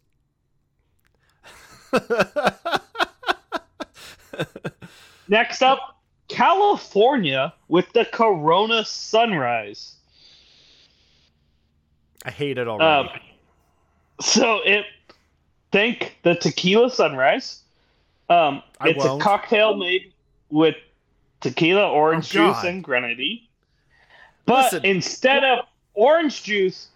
[5.30, 5.97] Next up,
[6.30, 9.95] California with the Corona Sunrise.
[12.25, 13.09] I hate it already.
[13.09, 13.19] Um,
[14.21, 14.86] so it
[15.71, 17.61] thank the tequila sunrise.
[18.30, 19.21] Um, I it's won't.
[19.21, 20.13] a cocktail made
[20.49, 20.75] with
[21.41, 23.41] tequila, orange Oh, juice, and grenadine.
[24.45, 24.85] But Listen.
[24.85, 26.88] instead of orange juice,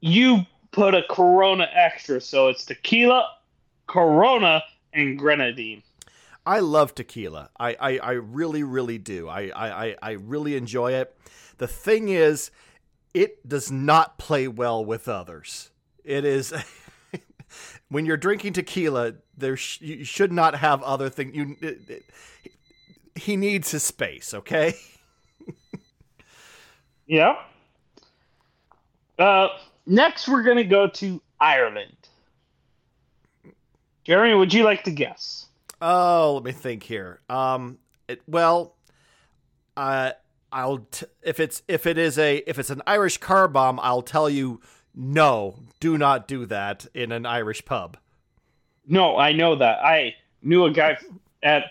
[0.00, 3.26] you put a Corona extra, so it's tequila,
[3.86, 4.62] Corona,
[4.94, 5.82] and grenadine.
[6.44, 7.50] I love tequila.
[7.60, 9.28] I, I, I really, really do.
[9.28, 11.16] I, I, I- I really enjoy it.
[11.58, 12.50] The thing is,
[13.14, 15.70] it does not play well with others.
[16.04, 16.52] It is
[17.88, 21.34] when you're drinking tequila, there sh- you should not have other things.
[21.36, 22.04] You, it-
[23.14, 24.34] he needs his space.
[24.34, 24.74] Okay.
[27.12, 27.36] Yeah.
[29.18, 29.48] Uh,
[29.86, 31.96] next, we're gonna go to Ireland.
[34.04, 35.46] Jeremy, would you like to guess?
[35.82, 37.20] Oh, let me think here.
[37.28, 38.76] Um, it, well,
[39.76, 40.12] uh,
[40.50, 44.02] I'll t- if it's if it is a if it's an Irish car bomb, I'll
[44.02, 44.60] tell you
[44.94, 47.98] no, do not do that in an Irish pub.
[48.86, 49.84] No, I know that.
[49.84, 50.96] I knew a guy
[51.42, 51.64] at.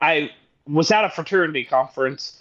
[0.00, 0.30] I
[0.72, 2.40] was at a fraternity conference,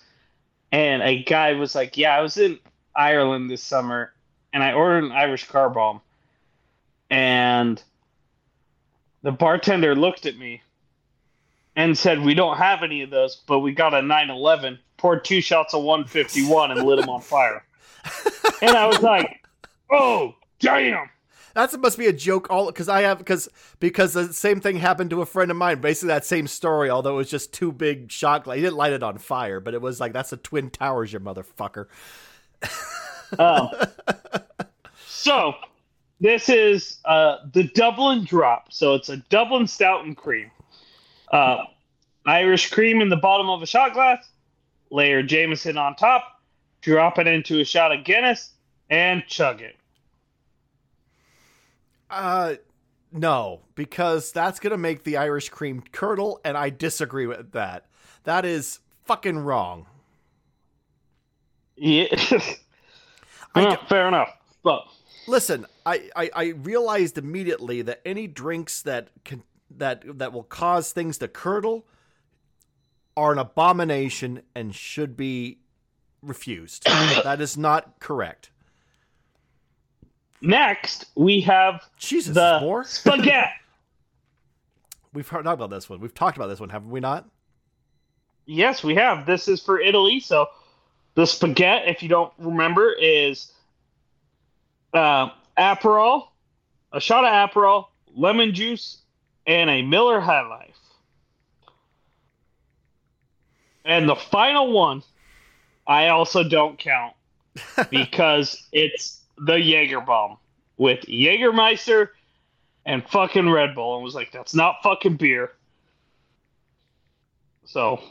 [0.71, 2.59] and a guy was like, "Yeah, I was in
[2.95, 4.13] Ireland this summer,
[4.53, 6.01] and I ordered an Irish car bomb."
[7.09, 7.81] And
[9.21, 10.61] the bartender looked at me
[11.75, 15.41] and said, "We don't have any of those, but we got a 911." Poured two
[15.41, 17.65] shots of 151 and lit them on fire.
[18.61, 19.43] and I was like,
[19.91, 21.09] "Oh, damn!"
[21.53, 22.49] That must be a joke.
[22.49, 23.49] All because I have because
[23.79, 25.81] because the same thing happened to a friend of mine.
[25.81, 26.89] Basically, that same story.
[26.89, 28.43] Although it was just two big shot.
[28.43, 28.55] Glass.
[28.55, 31.19] He didn't light it on fire, but it was like that's the twin towers, you
[31.19, 31.87] motherfucker.
[33.39, 33.69] Um,
[35.07, 35.53] so
[36.19, 38.71] this is uh, the Dublin drop.
[38.71, 40.51] So it's a Dublin stout and cream.
[41.31, 41.63] Uh,
[42.25, 44.29] Irish cream in the bottom of a shot glass.
[44.91, 46.41] Layer Jameson on top.
[46.81, 48.51] Drop it into a shot of Guinness
[48.89, 49.75] and chug it.
[52.11, 52.55] Uh,
[53.11, 57.85] no, because that's gonna make the Irish cream curdle, and I disagree with that.
[58.23, 59.87] That is fucking wrong.
[61.75, 62.05] Yeah.
[63.55, 64.37] D- fair enough.
[64.63, 64.85] But
[65.27, 69.43] Listen, I, I, I realized immediately that any drinks that can
[69.77, 71.85] that that will cause things to curdle
[73.15, 75.59] are an abomination and should be
[76.21, 76.83] refused.
[77.23, 78.49] that is not correct.
[80.41, 82.83] Next we have Jesus, the more?
[82.85, 83.49] spaghetti.
[85.13, 85.99] We've heard about this one.
[85.99, 87.27] We've talked about this one, haven't we not?
[88.45, 89.25] Yes, we have.
[89.25, 90.19] This is for Italy.
[90.19, 90.47] So
[91.15, 93.51] the spaghetti, if you don't remember, is
[94.93, 96.27] uh, Aperol,
[96.91, 98.99] a shot of Aperol, lemon juice,
[99.45, 100.77] and a Miller High Life.
[103.83, 105.03] And the final one,
[105.87, 107.15] I also don't count
[107.89, 110.37] because it's the Jaeger bomb
[110.77, 112.09] with Jägermeister
[112.85, 113.95] and fucking Red Bull.
[113.95, 115.51] And was like, that's not fucking beer.
[117.65, 118.01] So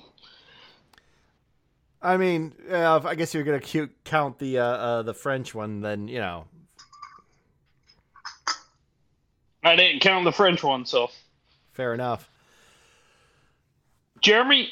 [2.02, 5.80] I mean, uh, I guess you're gonna cu- count the uh, uh, the French one,
[5.80, 6.46] then you know.
[9.62, 11.10] I didn't count the French one, so
[11.72, 12.28] Fair enough.
[14.22, 14.70] Jeremy,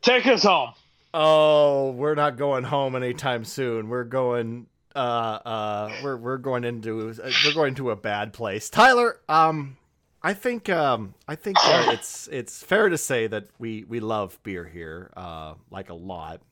[0.00, 0.72] take us home.
[1.12, 3.88] Oh, we're not going home anytime soon.
[3.88, 4.66] We're going
[5.00, 8.68] uh uh we're we're going into we're going to a bad place.
[8.70, 9.76] Tyler, um
[10.22, 14.38] I think um I think uh, it's it's fair to say that we we love
[14.42, 16.42] beer here uh like a lot.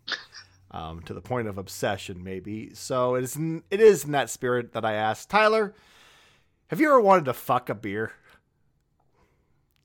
[0.71, 2.75] Um to the point of obsession maybe.
[2.75, 5.75] So it is n- it is in that spirit that I asked Tyler,
[6.69, 8.13] have you ever wanted to fuck a beer?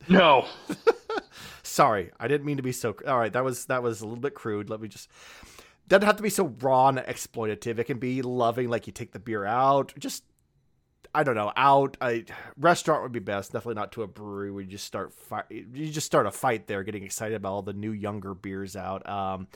[0.07, 0.45] No.
[1.63, 2.95] Sorry, I didn't mean to be so.
[3.07, 4.69] All right, that was that was a little bit crude.
[4.69, 5.09] Let me just.
[5.87, 7.77] Doesn't have to be so raw and exploitative.
[7.77, 9.93] It can be loving, like you take the beer out.
[9.99, 10.23] Just,
[11.13, 11.97] I don't know, out.
[11.99, 12.25] I
[12.57, 13.51] restaurant would be best.
[13.51, 14.49] Definitely not to a brewery.
[14.49, 17.73] We just start fi- You just start a fight there, getting excited about all the
[17.73, 19.07] new younger beers out.
[19.07, 19.47] Um,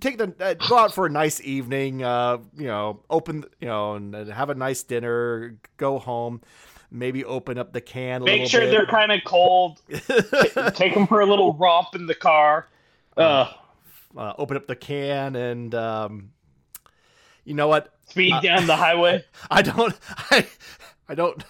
[0.00, 2.02] take the uh, go out for a nice evening.
[2.02, 3.44] Uh, you know, open.
[3.60, 5.56] You know, and, have a nice dinner.
[5.76, 6.40] Go home.
[6.92, 8.22] Maybe open up the can.
[8.22, 8.70] A Make sure bit.
[8.70, 9.82] they're kind of cold.
[10.74, 12.68] Take them for a little romp in the car.
[13.16, 13.50] Uh,
[14.16, 16.30] uh, open up the can and um,
[17.44, 19.24] you know what speed Uh, down the highway.
[19.50, 19.94] i don't
[20.30, 20.46] i
[21.08, 21.44] i don't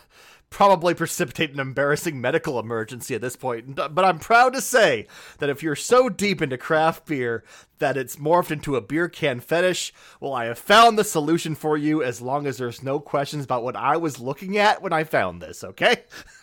[0.49, 5.07] probably precipitate an embarrassing medical emergency at this point but i'm proud to say
[5.39, 7.45] that if you're so deep into craft beer
[7.79, 11.77] that it's morphed into a beer can fetish well i have found the solution for
[11.77, 15.05] you as long as there's no questions about what i was looking at when i
[15.05, 16.05] found this okay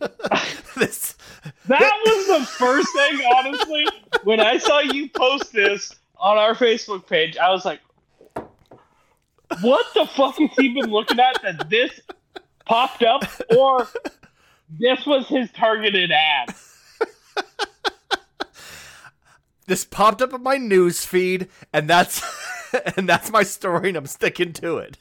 [0.76, 1.16] this
[1.66, 3.86] That was the first thing, honestly.
[4.24, 7.80] When I saw you post this on our Facebook page, I was like,
[9.60, 12.00] what the fuck has he been looking at that this
[12.66, 13.24] popped up,
[13.56, 13.88] or
[14.78, 16.54] this was his targeted ad?
[19.66, 22.22] This popped up in my news feed, and that's
[22.96, 24.96] and that's my story, and I'm sticking to it.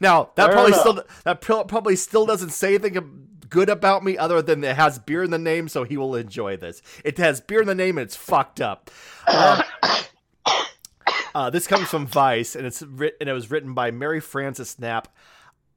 [0.00, 0.80] Now that Fair probably enough.
[0.80, 4.98] still that pro- probably still doesn't say anything good about me other than it has
[4.98, 6.82] beer in the name, so he will enjoy this.
[7.04, 8.90] It has beer in the name, and it's fucked up.
[9.26, 9.62] Um,
[11.34, 14.78] uh, this comes from Vice, and it's writ- and it was written by Mary Frances
[14.78, 15.08] Knapp.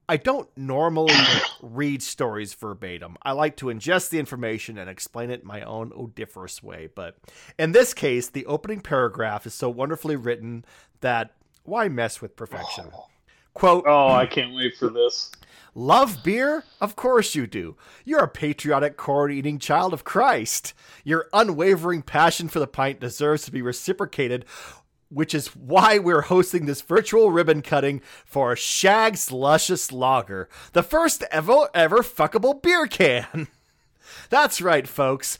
[0.07, 1.13] I don't normally
[1.61, 3.15] read stories verbatim.
[3.21, 6.89] I like to ingest the information and explain it in my own odiferous way.
[6.93, 7.17] But
[7.59, 10.65] in this case, the opening paragraph is so wonderfully written
[11.01, 12.85] that why mess with perfection?
[13.53, 15.31] Quote, Oh, I can't wait for this.
[15.75, 16.63] Love beer?
[16.81, 17.75] Of course you do.
[18.03, 20.73] You're a patriotic, corn eating child of Christ.
[21.03, 24.45] Your unwavering passion for the pint deserves to be reciprocated,
[25.09, 31.23] which is why we're hosting this virtual ribbon cutting for Shag's Luscious Lager, the first
[31.31, 33.47] ever, ever fuckable beer can.
[34.29, 35.37] That's right, folks.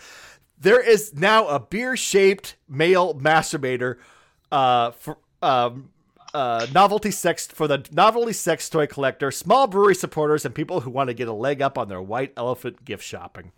[0.58, 3.96] There is now a beer shaped male masturbator
[4.52, 5.18] uh, for.
[5.42, 5.90] Um,
[6.34, 10.90] uh, novelty sex for the novelty sex toy collector, small brewery supporters, and people who
[10.90, 13.52] want to get a leg up on their white elephant gift shopping.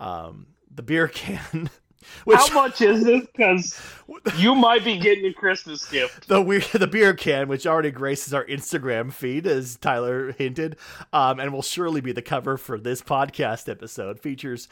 [0.00, 1.70] Um, the beer can,
[2.24, 3.26] which How much is this?
[3.26, 3.80] Because
[4.36, 6.28] you might be getting a Christmas gift.
[6.28, 10.76] the weird the beer can, which already graces our Instagram feed, as Tyler hinted,
[11.12, 14.68] um, and will surely be the cover for this podcast episode, features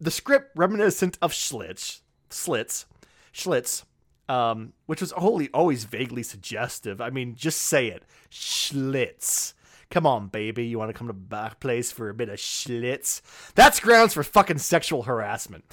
[0.00, 2.86] the script reminiscent of Schlitz, Slits,
[3.32, 3.84] Schlitz,
[4.32, 7.02] um, which was wholly always vaguely suggestive.
[7.02, 9.52] I mean, just say it, Schlitz.
[9.90, 13.20] Come on, baby, you want to come to back place for a bit of Schlitz?
[13.54, 15.64] That's grounds for fucking sexual harassment.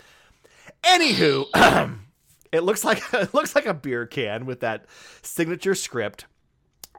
[0.84, 1.46] Anywho,
[2.52, 4.88] it looks like it looks like a beer can with that
[5.22, 6.26] signature script,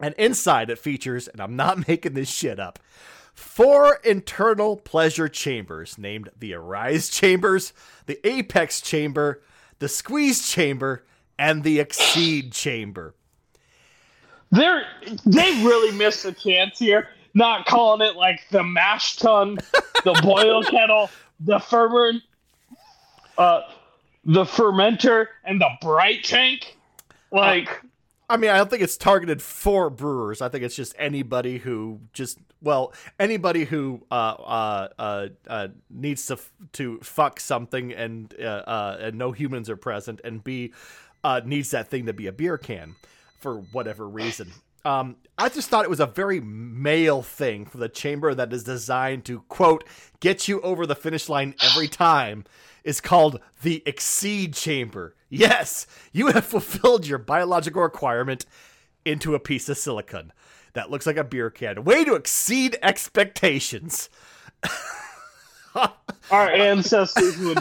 [0.01, 2.79] and inside it features, and I'm not making this shit up,
[3.35, 7.75] four internal pleasure chambers named the Arise Chambers,
[8.07, 9.43] the Apex Chamber,
[9.79, 11.05] the Squeeze Chamber,
[11.41, 13.15] and the Exceed Chamber.
[14.53, 14.85] They're
[15.25, 19.57] they really missed a chance here, not calling it like the mash tun,
[20.05, 21.09] the boil kettle,
[21.41, 22.23] the ferment,
[23.39, 23.63] uh,
[24.25, 26.77] the fermenter, and the bright tank.
[27.33, 27.69] Like,
[28.29, 30.43] I mean, I don't think it's targeted for brewers.
[30.43, 36.27] I think it's just anybody who just well, anybody who uh uh uh, uh needs
[36.27, 40.73] to f- to fuck something and uh, uh and no humans are present and b
[41.25, 42.97] uh needs that thing to be a beer can
[43.39, 44.53] for whatever reason.
[44.85, 48.65] Um, I just thought it was a very male thing for the chamber that is
[48.65, 49.85] designed to quote
[50.21, 52.45] get you over the finish line every time
[52.85, 55.15] is called the exceed chamber.
[55.29, 58.47] Yes, you have fulfilled your biological requirement
[59.05, 60.33] into a piece of silicon
[60.73, 61.85] that looks like a beer can.
[61.85, 64.09] Way to exceed expectations.
[66.31, 67.59] our ancestors would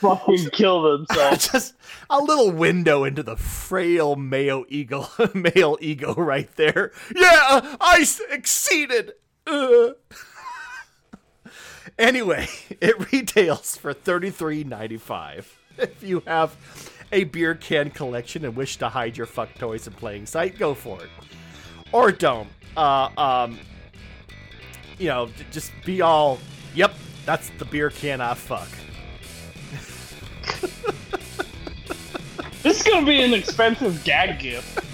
[0.00, 1.48] fucking kill themselves.
[1.52, 1.74] Just
[2.10, 6.92] a little window into the frail male ego, male ego right there.
[7.14, 9.12] Yeah, I exceeded.
[9.46, 9.90] Uh.
[11.98, 12.46] Anyway,
[12.80, 15.58] it retails for thirty three ninety five.
[15.78, 16.56] If you have
[17.12, 20.74] a beer can collection and wish to hide your fuck toys in playing sight, go
[20.74, 21.10] for it.
[21.92, 22.48] Or don't.
[22.76, 23.58] Uh, um,
[24.98, 26.38] you know, j- just be all.
[26.74, 26.94] Yep,
[27.24, 28.68] that's the beer can I fuck.
[32.60, 34.84] This is gonna be an expensive gag gift.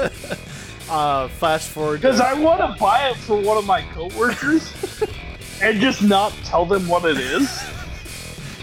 [0.88, 2.00] Uh, flash forward.
[2.00, 4.72] Because I want to buy it for one of my coworkers
[5.62, 7.50] and just not tell them what it is.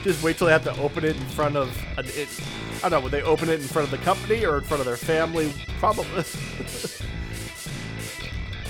[0.04, 1.78] just wait till they have to open it in front of.
[1.98, 2.30] An, it,
[2.78, 3.00] I don't know.
[3.02, 5.52] Would they open it in front of the company or in front of their family?
[5.80, 6.24] Probably.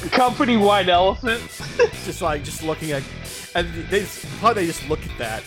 [0.09, 1.41] Company wide elephant.
[2.05, 3.03] just like just looking at,
[3.55, 5.43] and they just, probably they just look at that,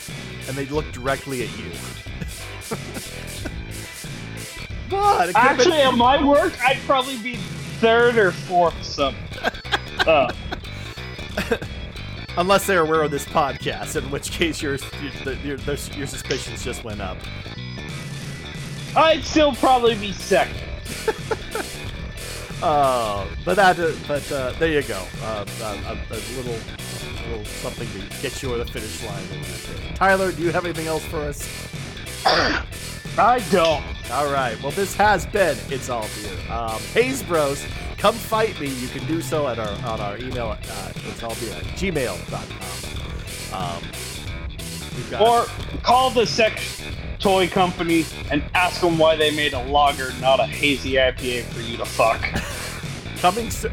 [0.49, 1.71] and they look directly at you.
[4.89, 7.37] It could've been- Actually, at my work, I'd probably be
[7.81, 9.23] third or fourth something.
[10.07, 10.33] Uh,
[12.37, 16.63] unless they're aware of this podcast, in which case your your, your, your, your suspicions
[16.63, 17.17] just went up.
[18.95, 20.55] I'd still probably be second.
[22.63, 25.03] Oh, but that, uh, but uh, there you go.
[25.23, 26.57] Uh, a, a little,
[27.29, 29.95] little something to get you over the finish line.
[29.95, 31.47] Tyler, do you have anything else for us?
[33.18, 33.83] I don't.
[34.11, 34.61] All right.
[34.62, 36.53] Well, this has been It's All Beer.
[36.53, 37.64] Um, Haze Bros,
[37.97, 38.68] come fight me.
[38.68, 41.64] You can do so at our on our email at uh, it's all beer at
[41.79, 43.55] gmail.com.
[43.55, 43.83] Um,
[45.11, 45.47] got Or
[45.83, 46.83] call the sex
[47.18, 51.61] toy company and ask them why they made a lager, not a hazy IPA for
[51.61, 52.20] you to fuck.
[53.20, 53.64] Coming, s-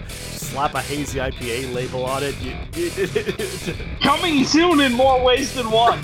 [0.54, 2.36] slap a hazy IPA label on it.
[4.02, 5.98] Coming soon in more ways than one.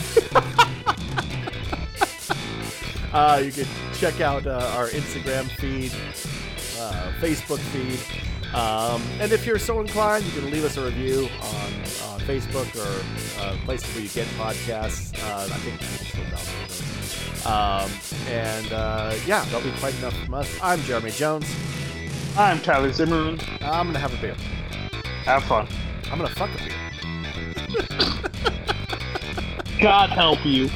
[3.14, 5.92] uh, you can check out uh, our Instagram feed,
[6.82, 8.00] uh, Facebook feed.
[8.56, 12.76] Um, and if you're so inclined, you can leave us a review on uh, Facebook
[12.76, 13.04] or
[13.44, 15.14] uh, places where you get podcasts.
[15.26, 16.82] Uh, I think people still download those.
[17.46, 17.92] Um,
[18.34, 20.50] and uh, yeah, that'll be quite enough from us.
[20.60, 21.46] I'm Jeremy Jones.
[22.38, 23.40] I'm Tyler Zimmerman.
[23.62, 24.36] I'm gonna have a beer.
[25.26, 25.68] Have fun.
[26.12, 26.76] I'm gonna fuck a beer.
[29.80, 30.70] God help you.